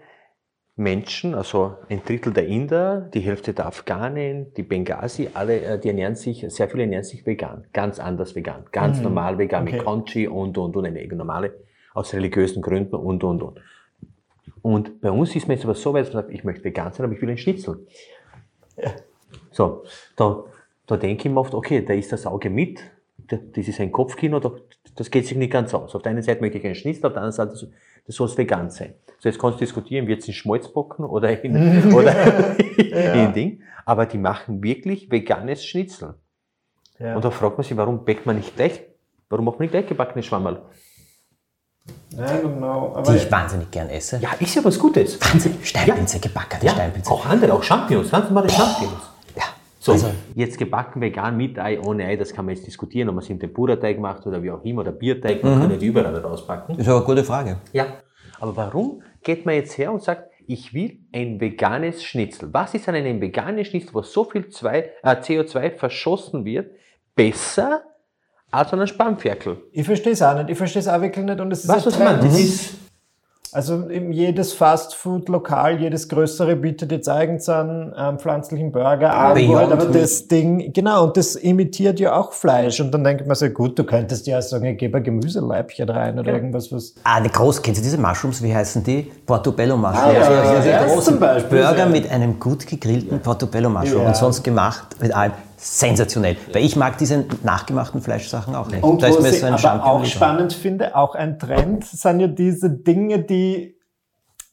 Menschen, 0.76 1.34
also 1.34 1.76
ein 1.88 2.02
Drittel 2.04 2.34
der 2.34 2.46
Inder, 2.46 3.00
die 3.14 3.20
Hälfte 3.20 3.54
der 3.54 3.64
Afghanen, 3.64 4.52
die 4.54 4.62
Benghazi, 4.62 5.30
alle, 5.32 5.60
äh, 5.62 5.78
die 5.80 5.88
ernähren 5.88 6.14
sich, 6.14 6.44
sehr 6.48 6.68
viele 6.68 6.82
ernähren 6.82 7.04
sich 7.04 7.24
vegan, 7.24 7.66
ganz 7.72 7.98
anders 7.98 8.34
vegan, 8.34 8.66
ganz 8.72 8.98
mhm. 8.98 9.04
normal 9.04 9.38
vegan, 9.38 9.62
okay. 9.62 9.76
mit 9.76 9.84
Conchi 9.84 10.28
und, 10.28 10.58
und, 10.58 10.76
und, 10.76 10.84
eine 10.84 11.02
normale, 11.08 11.54
aus 11.94 12.12
religiösen 12.12 12.60
Gründen 12.60 12.94
und, 12.94 13.24
und, 13.24 13.42
und. 13.42 13.60
Und 14.60 15.00
bei 15.00 15.10
uns 15.10 15.34
ist 15.34 15.48
mir 15.48 15.54
jetzt 15.54 15.64
aber 15.64 15.74
so 15.74 15.94
weit, 15.94 16.06
dass 16.06 16.12
man 16.12 16.24
sagt, 16.24 16.34
ich 16.34 16.44
möchte 16.44 16.64
vegan 16.64 16.92
sein, 16.92 17.06
aber 17.06 17.14
ich 17.14 17.22
will 17.22 17.30
ein 17.30 17.38
Schnitzel. 17.38 17.86
Ja. 18.76 18.92
So, 19.50 19.84
da, 20.14 20.44
da 20.86 20.96
denke 20.98 21.26
ich 21.26 21.34
mir 21.34 21.40
oft, 21.40 21.54
okay, 21.54 21.82
da 21.82 21.94
ist 21.94 22.12
das 22.12 22.26
Auge 22.26 22.50
mit, 22.50 22.82
das 23.16 23.66
ist 23.66 23.80
ein 23.80 23.92
Kopfkino, 23.92 24.40
das 24.98 25.12
geht 25.12 25.28
sich 25.28 25.36
nicht 25.36 25.52
ganz 25.52 25.72
aus. 25.74 25.94
Auf 25.94 26.02
der 26.02 26.10
einen 26.10 26.22
Seite 26.22 26.40
möchte 26.40 26.58
ich 26.58 26.64
einen 26.64 26.74
Schnitzel, 26.74 27.06
auf 27.06 27.12
der 27.12 27.22
anderen 27.22 27.32
Seite, 27.32 27.70
das 28.04 28.16
soll 28.16 28.26
es 28.26 28.36
vegan 28.36 28.68
sein. 28.68 28.94
So, 29.20 29.28
jetzt 29.28 29.38
kannst 29.38 29.60
du 29.60 29.64
diskutieren, 29.64 30.08
wird 30.08 30.22
es 30.22 30.28
in 30.28 30.34
Schmalzbocken 30.34 31.04
oder 31.04 31.42
in, 31.44 31.92
oder 31.94 32.14
ja. 32.78 33.12
in 33.12 33.32
Ding. 33.32 33.62
Aber 33.84 34.06
die 34.06 34.18
machen 34.18 34.60
wirklich 34.60 35.08
veganes 35.08 35.64
Schnitzel. 35.64 36.14
Ja. 36.98 37.14
Und 37.14 37.24
da 37.24 37.30
fragt 37.30 37.56
man 37.58 37.64
sich, 37.64 37.76
warum 37.76 38.04
backt 38.04 38.26
man 38.26 38.36
nicht 38.36 38.56
gleich, 38.56 38.82
warum 39.28 39.44
macht 39.44 39.60
man 39.60 39.66
nicht 39.66 39.70
gleich 39.70 39.86
gebackene 39.86 40.22
Schwammerl? 40.24 40.62
I 42.12 42.42
genau. 42.42 43.00
die 43.06 43.16
ich 43.16 43.30
wahnsinnig 43.30 43.70
gern 43.70 43.88
esse. 43.88 44.18
Ja, 44.18 44.30
ist 44.40 44.54
ja 44.54 44.64
was 44.64 44.78
Gutes. 44.78 45.18
Wahnsinn. 45.20 45.54
Steinpilze, 45.62 46.16
ja. 46.16 46.22
gebackene 46.22 46.64
ja, 46.64 46.72
Steinpilze. 46.72 47.10
Auch 47.10 47.24
andere, 47.24 47.52
auch 47.52 47.62
Champignons, 47.62 48.10
ganz 48.10 48.26
normale 48.26 48.50
Champignons. 48.50 49.02
So, 49.88 50.06
also, 50.06 50.16
jetzt 50.34 50.58
gebacken 50.58 51.00
vegan 51.00 51.36
mit 51.36 51.58
Ei, 51.58 51.80
ohne 51.80 52.04
Ei, 52.04 52.16
das 52.16 52.32
kann 52.32 52.44
man 52.44 52.54
jetzt 52.54 52.66
diskutieren, 52.66 53.08
ob 53.08 53.14
man 53.16 53.24
es 53.24 53.30
in 53.30 53.40
Tempura-Teig 53.40 53.98
macht 53.98 54.26
oder 54.26 54.42
wie 54.42 54.50
auch 54.50 54.62
immer, 54.64 54.82
oder 54.82 54.92
Bierteig, 54.92 55.42
man 55.42 55.56
mhm. 55.56 55.68
kann 55.68 55.78
die 55.78 55.86
überall 55.86 56.16
rauspacken. 56.16 56.76
Das 56.76 56.86
ist 56.86 56.88
aber 56.88 56.98
eine 56.98 57.06
gute 57.06 57.24
Frage. 57.24 57.58
Ja, 57.72 57.86
aber 58.40 58.56
warum 58.56 59.02
geht 59.22 59.46
man 59.46 59.54
jetzt 59.54 59.76
her 59.78 59.92
und 59.92 60.02
sagt, 60.02 60.30
ich 60.46 60.72
will 60.72 60.98
ein 61.12 61.40
veganes 61.40 62.02
Schnitzel? 62.02 62.48
Was 62.52 62.74
ist 62.74 62.88
an 62.88 62.94
einem 62.94 63.20
veganen 63.20 63.64
Schnitzel, 63.64 63.94
wo 63.94 64.02
so 64.02 64.24
viel 64.24 64.48
zwei, 64.48 64.90
äh, 65.02 65.16
CO2 65.16 65.76
verschossen 65.76 66.44
wird, 66.44 66.70
besser 67.14 67.82
als 68.50 68.72
an 68.72 68.80
einem 68.80 68.86
Spanferkel? 68.86 69.62
Ich 69.72 69.84
verstehe 69.84 70.12
es 70.12 70.22
auch 70.22 70.36
nicht, 70.36 70.50
ich 70.50 70.56
verstehe 70.56 70.80
es 70.80 70.88
auch 70.88 71.00
wirklich 71.00 71.24
nicht 71.24 71.40
und 71.40 71.52
es 71.52 71.64
ist 71.64 71.68
Was, 71.68 71.86
was 71.86 71.98
man, 71.98 72.20
das 72.20 72.38
ist 72.38 72.87
also 73.52 73.88
jedes 73.90 74.52
Fastfood-Lokal, 74.52 75.80
jedes 75.80 76.08
größere 76.08 76.56
bietet 76.56 76.92
jetzt 76.92 77.08
eigens 77.08 77.48
an 77.48 77.94
ähm, 77.96 78.18
pflanzlichen 78.18 78.72
Burger 78.72 79.14
an. 79.14 79.54
Aber 79.54 79.86
das 79.86 80.28
Ding, 80.28 80.72
genau, 80.72 81.04
und 81.04 81.16
das 81.16 81.36
imitiert 81.36 82.00
ja 82.00 82.16
auch 82.16 82.32
Fleisch. 82.32 82.80
Und 82.80 82.92
dann 82.92 83.04
denkt 83.04 83.26
man 83.26 83.36
so, 83.36 83.48
gut, 83.48 83.78
du 83.78 83.84
könntest 83.84 84.26
ja 84.26 84.40
sagen, 84.42 84.64
ich 84.66 84.78
gebe 84.78 84.98
ein 84.98 85.04
Gemüseleibchen 85.04 85.88
rein 85.88 86.18
oder 86.18 86.28
ja. 86.30 86.34
irgendwas, 86.36 86.72
was. 86.72 86.94
Ah, 87.04 87.20
die 87.20 87.30
groß, 87.30 87.62
kennst 87.62 87.80
du 87.80 87.84
diese 87.84 87.98
Mushrooms, 87.98 88.42
wie 88.42 88.54
heißen 88.54 88.82
die? 88.84 89.10
Portobello 89.26 89.76
Mushrooms. 89.76 89.98
Ah, 89.98 90.12
ja, 90.12 90.20
ja, 90.20 90.54
ja, 90.54 90.64
ja, 90.64 90.86
ja 90.86 91.00
zum 91.00 91.18
Beispiel, 91.18 91.62
Burger 91.62 91.86
mit 91.86 92.10
einem 92.10 92.38
gut 92.38 92.66
gegrillten 92.66 93.20
Portobello 93.20 93.70
Mushroom 93.70 94.06
und 94.06 94.16
sonst 94.16 94.42
gemacht 94.42 94.96
mit 95.00 95.14
allem. 95.14 95.32
Sensationell. 95.58 96.36
Weil 96.52 96.64
ich 96.64 96.76
mag 96.76 96.98
diese 96.98 97.26
nachgemachten 97.42 98.00
Fleischsachen 98.00 98.54
auch 98.54 98.68
nicht. 98.68 98.82
Und 98.82 99.02
da 99.02 99.08
ist 99.08 99.16
was 99.16 99.22
mir 99.22 99.30
ich 99.30 99.40
so 99.40 99.46
ein 99.46 99.52
aber 99.54 99.62
Champignon 99.62 100.02
auch 100.02 100.04
spannend 100.04 100.52
finde, 100.52 100.96
auch 100.96 101.14
ein 101.14 101.38
Trend, 101.38 101.84
sind 101.84 102.20
ja 102.20 102.28
diese 102.28 102.70
Dinge, 102.70 103.24
die 103.24 103.76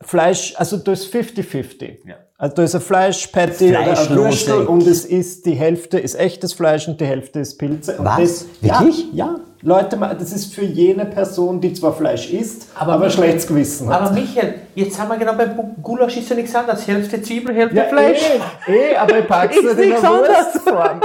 Fleisch, 0.01 0.55
also 0.57 0.77
da 0.77 0.91
ist 0.91 1.13
50-50. 1.13 1.99
Also 2.37 2.55
da 2.55 2.63
ist 2.63 2.75
ein 2.75 2.81
Fleischpatty 2.81 3.69
oder 3.69 3.79
ein. 3.79 4.09
Würstel 4.09 4.65
und 4.65 4.85
es 4.85 5.05
ist, 5.05 5.45
die 5.45 5.53
Hälfte 5.53 5.97
ist 5.99 6.15
echtes 6.19 6.51
Fleisch 6.51 6.85
und 6.87 6.99
die 6.99 7.05
Hälfte 7.05 7.39
ist 7.39 7.57
Pilze. 7.57 7.95
Und 7.97 8.03
Was? 8.05 8.17
Das, 8.19 8.45
Wirklich? 8.59 9.07
Ja, 9.13 9.25
ja. 9.27 9.35
Leute, 9.61 9.97
das 9.97 10.33
ist 10.33 10.53
für 10.53 10.65
jene 10.65 11.05
Person, 11.05 11.61
die 11.61 11.73
zwar 11.73 11.93
Fleisch 11.93 12.29
isst, 12.31 12.67
aber, 12.75 12.93
Aber- 12.93 13.09
schlechtes 13.09 13.47
Gewissen 13.47 13.87
hat. 13.89 14.01
Aber 14.01 14.11
Michael, 14.11 14.55
jetzt 14.75 14.99
haben 14.99 15.07
wir 15.09 15.17
genau 15.17 15.33
beim 15.33 15.57
Gulasch 15.81 16.17
ist 16.17 16.29
ja 16.29 16.35
nichts 16.35 16.53
anderes. 16.53 16.85
Hälfte 16.85 17.21
Zwiebel, 17.21 17.55
Hälfte 17.55 17.77
ja, 17.77 17.85
Fleisch. 17.85 18.21
Eh, 18.67 18.91
eh, 18.91 18.95
aber 18.97 19.19
ich 19.19 19.27
pack's 19.27 19.55
Ist 19.63 19.77
nicht 19.77 19.97
in 19.97 20.05
anderes. 20.05 20.29
Wurstform. 20.55 20.99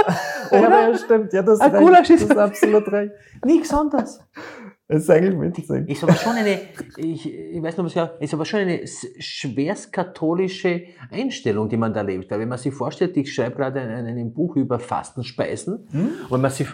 Ja, 0.51 0.65
aber 0.65 0.91
ja, 0.91 0.97
stimmt. 0.97 1.33
Ja, 1.33 1.41
das 1.41 1.59
Ein 1.59 1.71
recht. 1.71 1.83
Gulasch 1.83 2.09
ist- 2.09 2.23
das 2.23 2.29
ist 2.29 2.37
absolut 2.37 2.91
recht. 2.91 3.13
Nichts 3.45 3.73
anderes. 3.73 4.19
Das 4.87 5.03
ist 5.03 5.09
eigentlich 5.09 5.39
witzig. 5.39 5.89
Ist 5.89 6.03
aber 6.03 6.15
schon 6.15 6.33
eine, 6.33 6.59
ich, 6.97 7.33
ich 7.33 7.63
weiß 7.63 7.77
noch 7.77 7.85
was 7.85 7.93
ja, 7.93 8.11
ist 8.19 8.33
aber 8.33 8.43
schon 8.43 8.59
eine 8.59 8.81
schwerst 8.85 9.93
katholische 9.93 10.83
Einstellung, 11.09 11.69
die 11.69 11.77
man 11.77 11.93
da 11.93 12.01
lebt. 12.01 12.29
Weil 12.29 12.41
wenn 12.41 12.49
man 12.49 12.57
sich 12.57 12.73
vorstellt, 12.73 13.15
ich 13.15 13.33
schreibe 13.33 13.55
gerade 13.55 13.79
ein, 13.79 14.05
ein, 14.05 14.33
Buch 14.33 14.57
über 14.57 14.79
Fastenspeisen, 14.79 15.87
und 15.93 16.29
wenn 16.31 16.41
man 16.41 16.51
sich, 16.51 16.67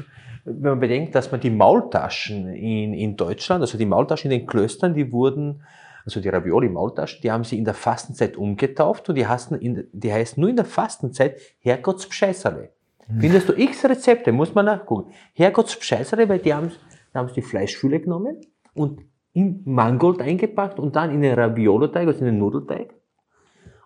wenn 0.46 0.72
man 0.72 0.80
bedenkt, 0.80 1.14
dass 1.14 1.32
man 1.32 1.42
die 1.42 1.52
Maultaschen 1.52 2.48
in, 2.50 2.96
in 2.96 3.16
Deutschland, 3.18 3.62
also 3.62 3.78
die 3.78 3.86
Maultaschen 3.86 4.32
in 4.32 4.40
den 4.40 4.48
Klöstern, 4.48 4.96
die 4.96 5.12
wurden, 5.12 5.62
also 6.04 6.20
die 6.20 6.30
Ravioli-Maultaschen, 6.30 7.22
die 7.22 7.32
haben 7.32 7.44
sie 7.44 7.60
in 7.60 7.66
der 7.66 7.76
Fastenzeit 7.76 8.36
umgetauft 8.36 9.10
und 9.10 9.16
die 9.16 9.28
heißen, 9.28 9.60
in, 9.60 9.88
die 9.92 10.12
heißen 10.12 10.42
nur 10.42 10.50
in 10.50 10.56
der 10.56 10.66
Fastenzeit 10.66 11.38
Herrgottspscheißerle. 11.60 12.72
Findest 13.20 13.50
du 13.50 13.54
x 13.54 13.86
Rezepte, 13.86 14.32
muss 14.32 14.54
man 14.54 14.66
nachgucken. 14.66 15.12
Herrgottspscheißerle, 15.34 16.28
weil 16.28 16.40
die 16.40 16.54
haben, 16.54 16.72
da 17.14 17.20
haben 17.20 17.30
sie 17.30 17.36
die 17.36 17.42
Fleischfülle 17.42 18.00
genommen 18.00 18.42
und 18.74 19.02
in 19.34 19.62
Mangold 19.66 20.22
eingepackt 20.22 20.80
und 20.80 20.96
dann 20.96 21.12
in 21.12 21.22
den 21.22 21.34
Raviolo-Teig, 21.34 22.08
also 22.08 22.20
in 22.20 22.26
den 22.26 22.40
Nudelteig 22.40 22.94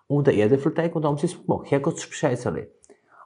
und 0.06 0.26
der 0.26 0.34
Erdäpfelteig 0.34 0.94
und 0.94 1.02
da 1.02 1.08
haben 1.08 1.18
sie 1.18 1.26
es 1.26 1.40
gemacht. 1.40 1.70
Herrgottspscheißerle. 1.70 2.68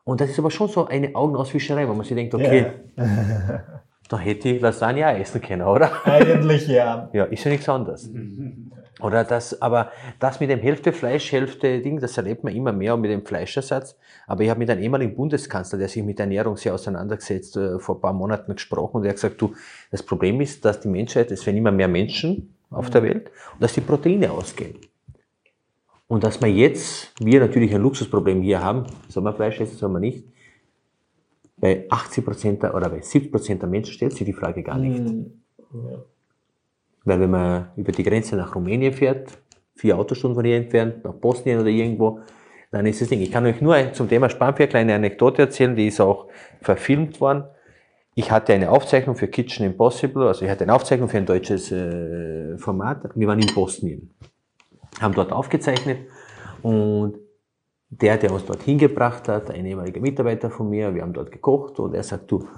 Und 0.04 0.20
das 0.20 0.30
ist 0.30 0.38
aber 0.38 0.50
schon 0.50 0.68
so 0.68 0.86
eine 0.86 1.14
Augenauswischerei, 1.14 1.88
wo 1.88 1.94
man 1.94 2.04
sich 2.04 2.14
denkt, 2.14 2.34
okay, 2.34 2.72
da 4.08 4.18
hätte 4.18 4.50
ich 4.50 4.60
Lasagne 4.60 5.08
auch 5.08 5.18
essen 5.18 5.40
können, 5.40 5.62
oder? 5.62 5.90
Eigentlich 6.04 6.68
ja. 6.68 7.10
Ja, 7.12 7.24
ist 7.24 7.44
ja 7.44 7.50
nichts 7.50 7.68
anderes. 7.68 8.10
Oder 9.00 9.24
das, 9.24 9.60
aber 9.60 9.90
das 10.18 10.40
mit 10.40 10.48
dem 10.48 10.60
Hälfte 10.60 10.92
Fleisch, 10.92 11.30
Hälfte 11.30 11.80
Ding, 11.80 12.00
das 12.00 12.16
erlebt 12.16 12.44
man 12.44 12.54
immer 12.54 12.72
mehr 12.72 12.96
mit 12.96 13.10
dem 13.10 13.26
Fleischersatz. 13.26 13.96
Aber 14.26 14.42
ich 14.42 14.48
habe 14.48 14.58
mit 14.58 14.70
einem 14.70 14.82
ehemaligen 14.82 15.14
Bundeskanzler, 15.14 15.78
der 15.78 15.88
sich 15.88 16.02
mit 16.02 16.18
Ernährung 16.18 16.56
sehr 16.56 16.72
auseinandergesetzt, 16.72 17.56
äh, 17.56 17.78
vor 17.78 17.96
ein 17.96 18.00
paar 18.00 18.14
Monaten 18.14 18.54
gesprochen 18.54 18.96
und 18.98 19.04
er 19.04 19.10
hat 19.10 19.16
gesagt, 19.16 19.40
du, 19.40 19.54
das 19.90 20.02
Problem 20.02 20.40
ist, 20.40 20.64
dass 20.64 20.80
die 20.80 20.88
Menschheit, 20.88 21.30
es 21.30 21.44
werden 21.44 21.58
immer 21.58 21.72
mehr 21.72 21.88
Menschen 21.88 22.54
auf 22.70 22.88
der 22.88 23.02
Welt 23.02 23.30
und 23.52 23.62
dass 23.62 23.74
die 23.74 23.82
Proteine 23.82 24.30
ausgehen. 24.30 24.76
Und 26.08 26.24
dass 26.24 26.40
wir 26.40 26.48
jetzt, 26.48 27.12
wir 27.20 27.40
natürlich 27.40 27.74
ein 27.74 27.82
Luxusproblem 27.82 28.40
hier 28.40 28.62
haben, 28.62 28.86
soll 29.08 29.22
man 29.22 29.34
Fleisch 29.34 29.60
essen, 29.60 29.76
soll 29.76 29.90
man 29.90 30.00
nicht, 30.00 30.24
bei 31.58 31.86
80 31.88 32.24
Prozent 32.24 32.64
oder 32.64 32.88
bei 32.88 33.00
70 33.00 33.30
Prozent 33.30 33.62
der 33.62 33.68
Menschen 33.68 33.92
stellt 33.92 34.12
sich 34.12 34.24
die 34.24 34.32
Frage 34.32 34.62
gar 34.62 34.78
nicht. 34.78 35.02
Weil 37.06 37.20
wenn 37.20 37.30
man 37.30 37.68
über 37.76 37.92
die 37.92 38.02
Grenze 38.02 38.36
nach 38.36 38.54
Rumänien 38.54 38.92
fährt, 38.92 39.38
vier 39.76 39.96
Autostunden 39.96 40.34
von 40.34 40.44
hier 40.44 40.56
entfernt, 40.56 41.04
nach 41.04 41.14
Bosnien 41.14 41.60
oder 41.60 41.68
irgendwo, 41.68 42.20
dann 42.72 42.84
ist 42.84 43.00
das 43.00 43.08
Ding. 43.08 43.20
Ich 43.20 43.30
kann 43.30 43.46
euch 43.46 43.60
nur 43.60 43.92
zum 43.92 44.08
Thema 44.08 44.28
Spanferkel 44.28 44.76
eine 44.76 44.88
kleine 44.88 44.94
Anekdote 44.96 45.42
erzählen, 45.42 45.76
die 45.76 45.86
ist 45.86 46.00
auch 46.00 46.26
verfilmt 46.60 47.20
worden. 47.20 47.44
Ich 48.16 48.30
hatte 48.30 48.54
eine 48.54 48.70
Aufzeichnung 48.70 49.14
für 49.14 49.28
Kitchen 49.28 49.64
Impossible, 49.64 50.26
also 50.26 50.44
ich 50.44 50.50
hatte 50.50 50.64
eine 50.64 50.74
Aufzeichnung 50.74 51.08
für 51.08 51.18
ein 51.18 51.26
deutsches 51.26 51.70
äh, 51.70 52.58
Format. 52.58 53.08
Wir 53.14 53.28
waren 53.28 53.38
in 53.38 53.54
Bosnien, 53.54 54.10
haben 55.00 55.14
dort 55.14 55.30
aufgezeichnet 55.32 55.98
und 56.62 57.18
der, 57.88 58.16
der 58.16 58.32
uns 58.32 58.46
dort 58.46 58.62
hingebracht 58.62 59.28
hat, 59.28 59.50
ein 59.50 59.64
ehemaliger 59.64 60.00
Mitarbeiter 60.00 60.50
von 60.50 60.68
mir, 60.68 60.92
wir 60.92 61.02
haben 61.02 61.12
dort 61.12 61.30
gekocht 61.30 61.78
und 61.78 61.94
er 61.94 62.02
sagt, 62.02 62.32
du, 62.32 62.48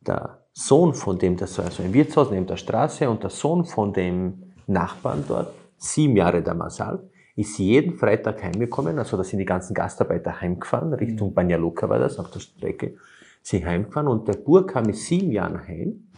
der 0.00 0.45
Sohn 0.58 0.94
von 0.94 1.18
dem, 1.18 1.36
das 1.36 1.58
war 1.58 1.66
also 1.66 1.82
ein 1.82 1.92
Wirtshaus 1.92 2.30
neben 2.30 2.46
der 2.46 2.56
Straße 2.56 3.10
und 3.10 3.22
der 3.22 3.28
Sohn 3.28 3.66
von 3.66 3.92
dem 3.92 4.54
Nachbarn 4.66 5.22
dort, 5.28 5.52
sieben 5.76 6.16
Jahre 6.16 6.42
damals 6.42 6.80
alt, 6.80 7.02
ist 7.36 7.58
jeden 7.58 7.98
Freitag 7.98 8.42
heimgekommen, 8.42 8.98
also 8.98 9.18
da 9.18 9.22
sind 9.22 9.38
die 9.38 9.44
ganzen 9.44 9.74
Gastarbeiter 9.74 10.40
heimgefahren, 10.40 10.94
Richtung 10.94 11.34
Banja 11.34 11.58
Luka 11.58 11.90
war 11.90 11.98
das, 11.98 12.18
auf 12.18 12.30
der 12.30 12.40
Strecke, 12.40 12.96
sind 13.42 13.66
heimgefahren 13.66 14.08
und 14.08 14.28
der 14.28 14.32
Bur 14.32 14.66
kam 14.66 14.86
mit 14.86 14.96
sieben 14.96 15.30
Jahren 15.30 15.68
heim 15.68 16.08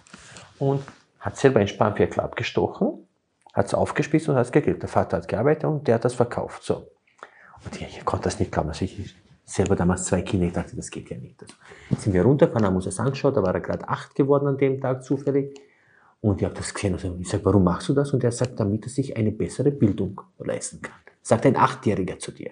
und 0.60 0.82
hat 1.18 1.36
selber 1.36 1.58
ein 1.58 1.66
Spanferkel 1.66 2.20
abgestochen, 2.20 3.08
hat 3.52 3.66
es 3.66 3.74
aufgespießt 3.74 4.28
und 4.28 4.36
hat 4.36 4.46
es 4.46 4.52
gegrillt. 4.52 4.80
Der 4.82 4.88
Vater 4.88 5.16
hat 5.16 5.26
gearbeitet 5.26 5.64
und 5.64 5.88
der 5.88 5.96
hat 5.96 6.04
das 6.04 6.14
verkauft. 6.14 6.62
So. 6.62 6.86
Und 7.64 7.74
ich, 7.74 7.98
ich 7.98 8.04
konnte 8.04 8.24
das 8.24 8.38
nicht 8.38 8.52
glauben. 8.52 8.68
Also 8.68 8.84
ich 8.84 9.16
selber 9.48 9.76
damals 9.76 10.04
zwei 10.04 10.22
Kinder, 10.22 10.46
ich 10.46 10.52
dachte, 10.52 10.76
das 10.76 10.90
geht 10.90 11.08
ja 11.10 11.16
nicht. 11.16 11.42
Also 11.42 11.54
sind 11.98 12.12
wir 12.12 12.22
runtergefahren, 12.22 12.66
haben 12.66 12.76
uns 12.76 12.84
das 12.84 13.00
angeschaut, 13.00 13.36
da 13.36 13.42
war 13.42 13.54
er 13.54 13.60
gerade 13.60 13.88
acht 13.88 14.14
geworden 14.14 14.46
an 14.46 14.58
dem 14.58 14.80
Tag 14.80 15.02
zufällig. 15.02 15.58
Und 16.20 16.40
ich 16.40 16.44
habe 16.44 16.54
das 16.54 16.74
gesehen 16.74 16.94
und 16.94 17.20
ich 17.20 17.28
sage, 17.28 17.44
warum 17.44 17.64
machst 17.64 17.88
du 17.88 17.94
das? 17.94 18.12
Und 18.12 18.22
er 18.24 18.32
sagt, 18.32 18.60
damit 18.60 18.84
er 18.84 18.90
sich 18.90 19.16
eine 19.16 19.32
bessere 19.32 19.70
Bildung 19.70 20.20
leisten 20.38 20.82
kann. 20.82 21.00
Sagt 21.22 21.46
ein 21.46 21.56
Achtjähriger 21.56 22.18
zu 22.18 22.32
dir. 22.32 22.50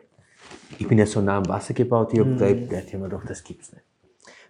Ich 0.78 0.88
bin 0.88 0.98
ja 0.98 1.06
so 1.06 1.20
nah 1.20 1.38
am 1.38 1.48
Wasser 1.48 1.74
gebaut, 1.74 2.12
ich 2.12 2.20
habe 2.20 2.35
gedacht, 2.35 2.72
der 2.72 2.82
hat 2.82 2.94
mir 2.94 3.09
doch, 3.09 3.24
das 3.24 3.44
gibt's 3.44 3.72
nicht. 3.72 3.85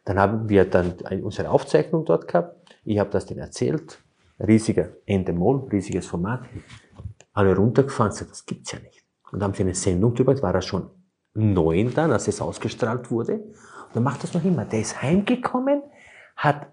Dann 0.04 0.18
haben 0.18 0.48
wir 0.48 0.64
dann 0.66 0.94
unsere 1.22 1.50
Aufzeichnung 1.50 2.04
dort 2.04 2.28
gehabt. 2.28 2.76
Ich 2.84 2.98
habe 2.98 3.10
das 3.10 3.26
denen 3.26 3.40
erzählt. 3.40 3.98
Riesiger 4.38 4.90
Endemol, 5.06 5.66
riesiges 5.72 6.06
Format. 6.06 6.44
Alle 7.32 7.56
runtergefahren, 7.56 8.12
sagt, 8.12 8.30
das 8.30 8.46
gibt's 8.46 8.70
ja 8.70 8.78
nicht. 8.78 9.02
Und 9.32 9.40
dann 9.40 9.48
haben 9.48 9.54
sie 9.54 9.64
eine 9.64 9.74
Sendung 9.74 10.14
drüber, 10.14 10.40
war 10.42 10.54
er 10.54 10.62
schon 10.62 10.90
neun 11.36 11.92
dann, 11.94 12.12
als 12.12 12.28
es 12.28 12.40
ausgestrahlt 12.40 13.10
wurde. 13.10 13.34
Und 13.34 13.94
dann 13.94 14.02
macht 14.02 14.22
das 14.22 14.34
noch 14.34 14.44
immer. 14.44 14.64
Der 14.64 14.80
ist 14.80 15.00
heimgekommen, 15.02 15.82
hat 16.36 16.66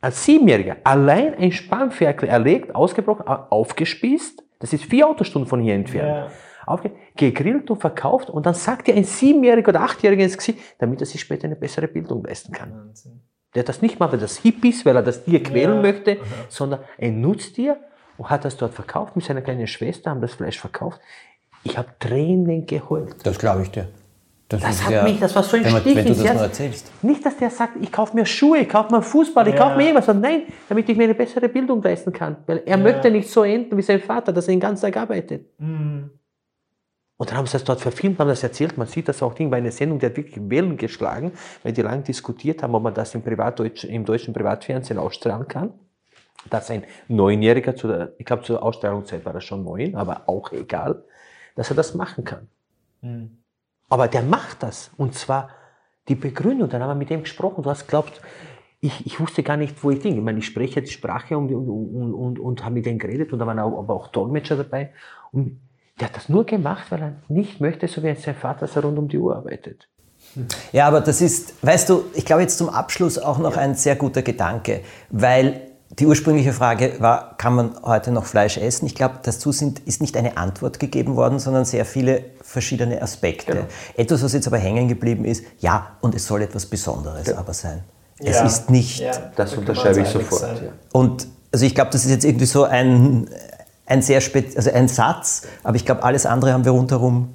als 0.00 0.24
Siebenjähriger 0.24 0.76
allein 0.84 1.34
ein 1.34 1.52
Spanferkel 1.52 2.28
erlegt, 2.28 2.74
ausgebrochen, 2.74 3.26
au- 3.26 3.46
aufgespießt. 3.50 4.42
Das 4.60 4.72
ist 4.72 4.84
vier 4.84 5.08
Autostunden 5.08 5.48
von 5.48 5.60
hier 5.60 5.74
entfernt. 5.74 6.30
Aufge 6.66 6.90
gegrillt 7.16 7.70
und 7.70 7.80
verkauft 7.80 8.28
und 8.28 8.44
dann 8.44 8.52
sagt 8.54 8.88
dir 8.88 8.94
ein 8.94 9.04
Siebenjähriger 9.04 9.70
oder 9.70 9.80
Achtjähriger 9.80 10.22
ins 10.22 10.36
Gesicht, 10.36 10.58
damit 10.78 11.00
er 11.00 11.06
sich 11.06 11.20
später 11.20 11.44
eine 11.46 11.56
bessere 11.56 11.88
Bildung 11.88 12.22
leisten 12.24 12.52
kann. 12.52 12.92
Der 13.54 13.60
hat 13.60 13.68
das 13.70 13.80
nicht 13.80 13.98
mal, 13.98 14.12
weil 14.12 14.18
das 14.18 14.36
hip 14.38 14.62
ist, 14.64 14.84
weil 14.84 14.94
er 14.96 15.02
das 15.02 15.24
Tier 15.24 15.42
quälen 15.42 15.76
Ja. 15.76 15.82
möchte, 15.82 16.18
sondern 16.50 16.80
er 16.98 17.10
nutzt 17.10 17.54
Tier 17.54 17.78
und 18.18 18.28
hat 18.28 18.44
das 18.44 18.56
dort 18.58 18.74
verkauft 18.74 19.16
mit 19.16 19.24
seiner 19.24 19.40
kleinen 19.40 19.66
Schwester, 19.66 20.10
haben 20.10 20.20
das 20.20 20.34
Fleisch 20.34 20.60
verkauft. 20.60 21.00
Ich 21.64 21.76
habe 21.76 21.88
Tränen 21.98 22.66
geheult. 22.66 23.16
Das 23.24 23.38
glaube 23.38 23.62
ich 23.62 23.70
dir. 23.70 23.88
Das 24.48 24.62
ist 24.62 24.84
hat 24.86 24.92
ja- 24.92 25.02
mich, 25.02 25.20
das 25.20 25.36
war 25.36 25.42
so 25.42 25.58
ein 25.58 25.64
wenn 25.64 25.76
Stich 25.76 25.94
wenn 25.96 26.04
du 26.04 26.08
ins 26.10 26.18
das 26.18 26.26
Herz. 26.26 26.36
nur 26.36 26.44
erzählst. 26.44 26.90
Nicht, 27.02 27.26
dass 27.26 27.36
der 27.36 27.50
sagt, 27.50 27.72
ich 27.82 27.92
kaufe 27.92 28.16
mir 28.16 28.24
Schuhe, 28.24 28.58
ich 28.58 28.68
kaufe 28.68 28.94
mir 28.94 29.02
Fußball, 29.02 29.46
ich 29.46 29.54
Ja. 29.54 29.60
kaufe 29.60 29.76
mir 29.76 29.82
irgendwas. 29.84 30.06
sondern 30.06 30.30
Nein, 30.32 30.42
damit 30.70 30.88
ich 30.88 30.96
mir 30.96 31.04
eine 31.04 31.14
bessere 31.14 31.48
Bildung 31.50 31.82
leisten 31.82 32.12
kann. 32.12 32.36
Weil 32.46 32.62
er 32.64 32.78
möchte 32.78 33.10
nicht 33.10 33.28
so 33.28 33.42
enden 33.42 33.76
wie 33.76 33.82
sein 33.82 34.00
Vater, 34.00 34.32
dass 34.32 34.48
er 34.48 34.54
den 34.54 34.60
ganzen 34.60 34.86
Tag 34.90 34.96
arbeitet. 34.96 35.44
Und 35.60 36.10
dann 37.30 37.36
haben 37.36 37.46
sie 37.46 37.52
das 37.52 37.64
dort 37.64 37.80
verfilmt, 37.80 38.18
haben 38.20 38.28
das 38.28 38.42
erzählt. 38.42 38.78
Man 38.78 38.86
sieht 38.86 39.08
das 39.08 39.22
auch 39.22 39.34
Ding 39.34 39.50
bei 39.50 39.58
einer 39.58 39.72
Sendung, 39.72 39.98
der 39.98 40.10
hat 40.10 40.16
wirklich 40.16 40.38
Wellen 40.48 40.76
geschlagen, 40.78 41.32
weil 41.62 41.72
die 41.72 41.82
lange 41.82 42.02
diskutiert 42.02 42.62
haben, 42.62 42.74
ob 42.74 42.84
man 42.84 42.94
das 42.94 43.14
im, 43.14 43.22
Privatdeutsch, 43.22 43.84
im 43.84 44.04
deutschen 44.06 44.32
Privatfernsehen 44.32 44.98
ausstrahlen 44.98 45.46
kann. 45.48 45.72
Dass 46.48 46.70
ein 46.70 46.84
Neunjähriger, 47.08 47.74
zu 47.76 47.88
der, 47.88 48.12
ich 48.16 48.24
glaube 48.24 48.44
zur 48.44 48.62
Ausstrahlungszeit 48.62 49.24
war 49.26 49.34
er 49.34 49.40
schon 49.40 49.64
neun, 49.64 49.96
aber 49.96 50.22
auch 50.28 50.52
egal, 50.52 51.02
dass 51.58 51.70
er 51.70 51.76
das 51.76 51.94
machen 51.94 52.22
kann. 52.22 52.46
Aber 53.88 54.06
der 54.06 54.22
macht 54.22 54.62
das. 54.62 54.92
Und 54.96 55.14
zwar 55.14 55.50
die 56.06 56.14
Begründung. 56.14 56.68
Dann 56.68 56.80
haben 56.82 56.90
wir 56.90 56.94
mit 56.94 57.10
dem 57.10 57.22
gesprochen. 57.22 57.64
Du 57.64 57.68
hast 57.70 57.86
geglaubt, 57.86 58.22
ich, 58.80 59.04
ich 59.04 59.18
wusste 59.18 59.42
gar 59.42 59.56
nicht, 59.56 59.82
wo 59.82 59.90
ich 59.90 60.00
bin. 60.00 60.16
Ich 60.16 60.22
meine, 60.22 60.38
ich 60.38 60.46
spreche 60.46 60.80
die 60.80 60.90
Sprache 60.90 61.36
und, 61.36 61.52
und, 61.52 61.68
und, 61.68 62.14
und, 62.14 62.38
und 62.38 62.64
habe 62.64 62.74
mit 62.76 62.86
denen 62.86 63.00
geredet 63.00 63.32
und 63.32 63.40
da 63.40 63.46
waren 63.46 63.58
auch, 63.58 63.76
aber 63.76 63.94
auch 63.94 64.06
Dolmetscher 64.06 64.56
dabei. 64.56 64.92
Und 65.32 65.60
der 65.98 66.06
hat 66.06 66.16
das 66.16 66.28
nur 66.28 66.46
gemacht, 66.46 66.92
weil 66.92 67.02
er 67.02 67.16
nicht 67.26 67.60
möchte, 67.60 67.88
so 67.88 68.04
wie 68.04 68.14
sein 68.14 68.36
Vater, 68.36 68.60
dass 68.60 68.76
er 68.76 68.84
rund 68.84 68.96
um 68.96 69.08
die 69.08 69.18
Uhr 69.18 69.34
arbeitet. 69.34 69.88
Ja, 70.70 70.86
aber 70.86 71.00
das 71.00 71.20
ist, 71.20 71.64
weißt 71.66 71.88
du, 71.88 72.04
ich 72.14 72.24
glaube 72.24 72.42
jetzt 72.42 72.56
zum 72.56 72.68
Abschluss 72.68 73.18
auch 73.18 73.38
noch 73.38 73.56
ein 73.56 73.74
sehr 73.74 73.96
guter 73.96 74.22
Gedanke, 74.22 74.82
weil 75.10 75.67
die 75.90 76.06
ursprüngliche 76.06 76.52
Frage 76.52 76.94
war, 76.98 77.34
kann 77.38 77.54
man 77.54 77.70
heute 77.82 78.10
noch 78.10 78.24
Fleisch 78.26 78.58
essen? 78.58 78.86
Ich 78.86 78.94
glaube, 78.94 79.16
dazu 79.22 79.52
sind, 79.52 79.80
ist 79.80 80.00
nicht 80.00 80.16
eine 80.16 80.36
Antwort 80.36 80.78
gegeben 80.78 81.16
worden, 81.16 81.38
sondern 81.38 81.64
sehr 81.64 81.84
viele 81.84 82.24
verschiedene 82.42 83.00
Aspekte. 83.00 83.52
Genau. 83.52 83.66
Etwas, 83.96 84.22
was 84.22 84.32
jetzt 84.34 84.46
aber 84.46 84.58
hängen 84.58 84.88
geblieben 84.88 85.24
ist, 85.24 85.44
ja, 85.60 85.96
und 86.00 86.14
es 86.14 86.26
soll 86.26 86.42
etwas 86.42 86.66
Besonderes 86.66 87.32
aber 87.32 87.54
sein. 87.54 87.82
Es 88.18 88.36
Ja. 88.36 88.44
ist 88.46 88.70
nicht. 88.70 89.00
Ja, 89.00 89.12
Das 89.36 89.52
da 89.52 89.58
unterschreibe 89.58 90.00
ich 90.00 90.08
sofort. 90.08 90.62
Ja. 90.62 90.68
Und 90.92 91.26
also 91.52 91.64
ich 91.64 91.74
glaube, 91.74 91.90
das 91.92 92.04
ist 92.04 92.10
jetzt 92.10 92.24
irgendwie 92.24 92.46
so 92.46 92.64
ein, 92.64 93.28
ein 93.86 94.02
sehr 94.02 94.20
spät, 94.20 94.56
also 94.56 94.70
ein 94.70 94.88
Satz, 94.88 95.42
aber 95.62 95.76
ich 95.76 95.86
glaube, 95.86 96.02
alles 96.02 96.26
andere 96.26 96.52
haben 96.52 96.64
wir 96.64 96.72
rundherum 96.72 97.30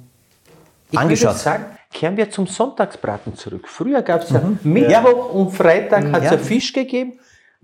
Ich 0.90 0.98
angeschaut. 0.98 1.30
würde 1.30 1.38
sagen, 1.40 1.64
kehren 1.92 2.16
wir 2.16 2.30
zum 2.30 2.46
Sonntagsbraten 2.46 3.34
zurück. 3.34 3.66
Früher 3.68 4.02
gab 4.02 4.22
es 4.22 4.30
ja 4.30 4.40
Mittwoch 4.62 5.32
und 5.34 5.50
Freitag 5.52 6.12
hat 6.12 6.18
es 6.22 6.30
Ja. 6.30 6.32
ja 6.32 6.38
Fisch 6.38 6.72
gegeben. 6.72 7.14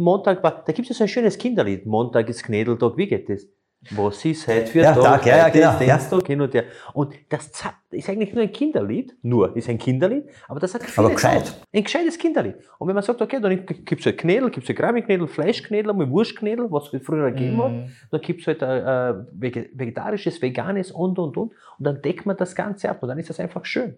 Montag 0.00 0.42
war, 0.42 0.62
da 0.64 0.72
gibt 0.72 0.88
es 0.88 0.88
ja 0.88 0.94
so 0.94 1.04
ein 1.04 1.08
schönes 1.08 1.38
Kinderlied. 1.38 1.86
Montag 1.86 2.28
ist 2.28 2.42
Knädeltag, 2.42 2.96
wie 2.96 3.06
geht 3.06 3.28
das? 3.28 3.46
Was 3.92 4.22
ist 4.26 4.46
heute 4.46 4.66
für 4.66 4.80
Ja, 4.80 4.94
Tag? 4.94 5.02
Tag, 5.02 5.26
ja, 5.26 5.36
ja, 5.38 5.48
genau, 5.48 5.72
ist 5.72 5.80
ja. 5.86 5.96
Dienstag, 5.96 6.26
hin 6.26 6.40
und 6.42 6.52
her. 6.52 6.64
Und 6.92 7.14
das 7.30 7.50
ist 7.90 8.08
eigentlich 8.10 8.34
nur 8.34 8.42
ein 8.42 8.52
Kinderlied, 8.52 9.14
nur 9.22 9.56
ist 9.56 9.70
ein 9.70 9.78
Kinderlied, 9.78 10.24
aber 10.48 10.60
das 10.60 10.74
hat 10.74 10.82
viele 10.82 11.06
Aber 11.06 11.14
gescheit. 11.14 11.54
Ein 11.72 11.84
gescheites 11.84 12.18
Kinderlied. 12.18 12.56
Und 12.78 12.88
wenn 12.88 12.94
man 12.94 13.02
sagt, 13.02 13.22
okay, 13.22 13.40
dann 13.40 13.64
gibt 13.64 14.00
es 14.00 14.04
halt 14.04 14.18
Knädel, 14.18 14.50
gibt 14.50 14.64
es 14.64 14.68
halt 14.68 14.78
Kramiknädel, 14.78 15.26
Fleischknädel, 15.26 15.94
mal 15.94 16.10
Wurstknädel, 16.10 16.70
was 16.70 16.92
es 16.92 17.02
früher 17.02 17.30
gegeben 17.30 17.62
hat. 17.62 17.72
Dann 18.10 18.20
gibt 18.20 18.42
es 18.42 18.46
halt 18.48 18.60
äh, 18.60 18.80
äh, 18.80 19.14
vege- 19.38 19.70
vegetarisches, 19.72 20.42
veganes 20.42 20.90
und, 20.90 21.18
und, 21.18 21.38
und. 21.38 21.52
Und 21.52 21.54
dann 21.78 22.02
deckt 22.02 22.26
man 22.26 22.36
das 22.36 22.54
Ganze 22.54 22.90
ab 22.90 23.02
und 23.02 23.08
dann 23.08 23.18
ist 23.18 23.30
das 23.30 23.40
einfach 23.40 23.64
schön. 23.64 23.94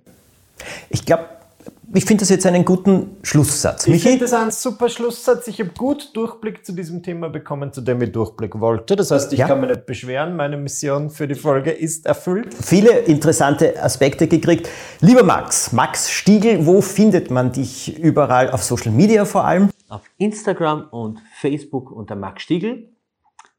Ich 0.91 1.05
glaube, 1.05 1.25
ich 1.95 2.05
finde 2.07 2.23
das 2.23 2.31
jetzt 2.31 2.47
einen 2.47 2.65
guten 2.65 3.17
Schlusssatz. 3.23 3.87
Ich 3.87 4.03
finde 4.03 4.21
das 4.21 4.33
ein 4.33 4.51
super 4.51 4.89
Schlusssatz. 4.89 5.47
Ich 5.49 5.61
habe 5.61 5.71
gut 5.77 6.11
Durchblick 6.17 6.65
zu 6.65 6.73
diesem 6.73 7.03
Thema 7.03 7.29
bekommen, 7.29 7.73
zu 7.73 7.83
dem 7.83 8.01
ich 8.01 8.13
Durchblick 8.13 8.59
wollte. 8.61 8.97
Das 8.97 9.11
heißt, 9.11 9.33
ich 9.35 9.41
Ja. 9.41 9.47
kann 9.49 9.61
mich 9.61 9.69
nicht 9.71 9.85
beschweren. 9.85 10.35
Meine 10.37 10.57
Mission 10.57 11.11
für 11.11 11.29
die 11.29 11.35
Folge 11.35 11.71
ist 11.71 12.07
erfüllt. 12.07 12.55
viele 12.55 12.91
interessante 13.01 13.81
Aspekte 13.83 14.27
gekriegt. 14.27 14.69
Lieber 15.01 15.23
Max, 15.23 15.73
Max 15.73 16.11
Stiegel, 16.11 16.65
wo 16.67 16.81
findet 16.81 17.31
man 17.31 17.53
dich 17.53 17.99
überall 17.99 18.51
auf 18.51 18.63
Social 18.63 18.93
Media 18.93 19.25
vor 19.27 19.45
allem? 19.45 19.69
Auf 19.91 20.03
Instagram 20.17 20.87
und 20.91 21.21
Facebook 21.41 21.91
unter 21.93 22.15
Max 22.17 22.43
Stiegel. 22.43 22.89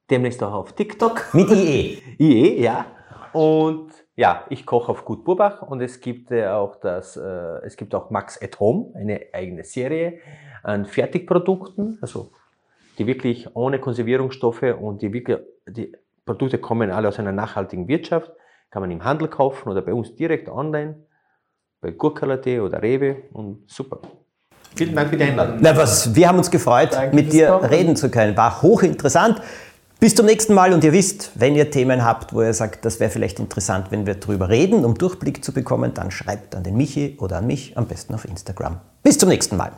Demnächst 0.09 0.41
auch 0.41 0.53
auf 0.53 0.73
TikTok. 0.73 1.33
Mit 1.33 1.49
IE. 1.51 1.99
IE, 2.19 2.61
ja. 2.63 2.85
Und 3.31 3.91
ja, 4.15 4.45
ich 4.49 4.65
koche 4.65 4.91
auf 4.91 5.05
Gut 5.05 5.23
Burbach 5.23 5.61
und 5.61 5.81
es 5.81 5.99
gibt 5.99 6.31
äh, 6.31 6.47
auch 6.47 6.75
das, 6.75 7.17
äh, 7.17 7.21
es 7.65 7.77
gibt 7.77 7.95
auch 7.95 8.09
Max 8.09 8.41
at 8.41 8.59
Home, 8.59 8.91
eine 8.95 9.21
eigene 9.33 9.63
Serie 9.63 10.19
an 10.61 10.85
Fertigprodukten, 10.85 11.97
also 12.01 12.31
die 12.97 13.07
wirklich 13.07 13.55
ohne 13.55 13.79
Konservierungsstoffe 13.79 14.75
und 14.79 15.01
die 15.01 15.11
wirklich, 15.11 15.39
die 15.67 15.91
Produkte 16.25 16.59
kommen 16.59 16.91
alle 16.91 17.07
aus 17.07 17.19
einer 17.19 17.31
nachhaltigen 17.31 17.87
Wirtschaft, 17.87 18.31
kann 18.69 18.81
man 18.81 18.91
im 18.91 19.03
Handel 19.03 19.27
kaufen 19.27 19.69
oder 19.69 19.81
bei 19.81 19.93
uns 19.93 20.15
direkt 20.15 20.47
online, 20.47 20.95
bei 21.81 21.91
Gurkala.de 21.91 22.59
oder 22.59 22.81
Rewe 22.81 23.23
und 23.33 23.69
super. 23.69 23.99
Vielen 24.75 24.95
Dank 24.95 25.09
für 25.09 25.17
die 25.17 25.23
Einladung. 25.23 25.57
Na 25.59 25.75
was, 25.75 26.15
wir 26.15 26.27
haben 26.27 26.37
uns 26.37 26.49
gefreut, 26.49 26.93
Danke 26.93 27.15
mit 27.15 27.31
dir 27.33 27.47
Kommen. 27.49 27.65
reden 27.65 27.95
zu 27.95 28.09
können. 28.09 28.35
War 28.37 28.61
hochinteressant. 28.61 29.41
Bis 30.03 30.15
zum 30.15 30.25
nächsten 30.25 30.53
Mal 30.53 30.73
und 30.73 30.83
ihr 30.83 30.91
wisst, 30.91 31.31
wenn 31.35 31.55
ihr 31.55 31.71
Themen 31.71 32.03
habt, 32.03 32.33
wo 32.33 32.41
ihr 32.41 32.53
sagt, 32.53 32.83
das 32.83 32.99
wäre 32.99 33.09
vielleicht 33.09 33.39
interessant, 33.39 33.89
wenn 33.89 34.05
wir 34.05 34.15
drüber 34.15 34.49
reden, 34.49 34.83
um 34.83 34.95
Durchblick 34.95 35.45
zu 35.45 35.53
bekommen, 35.53 35.93
dann 35.93 36.11
schreibt 36.11 36.55
an 36.55 36.63
den 36.63 36.75
Michi 36.75 37.15
oder 37.21 37.37
an 37.37 37.47
mich, 37.47 37.77
am 37.77 37.87
besten 37.87 38.13
auf 38.13 38.25
Instagram. 38.25 38.81
Bis 39.01 39.17
zum 39.17 39.29
nächsten 39.29 39.55
Mal. 39.55 39.71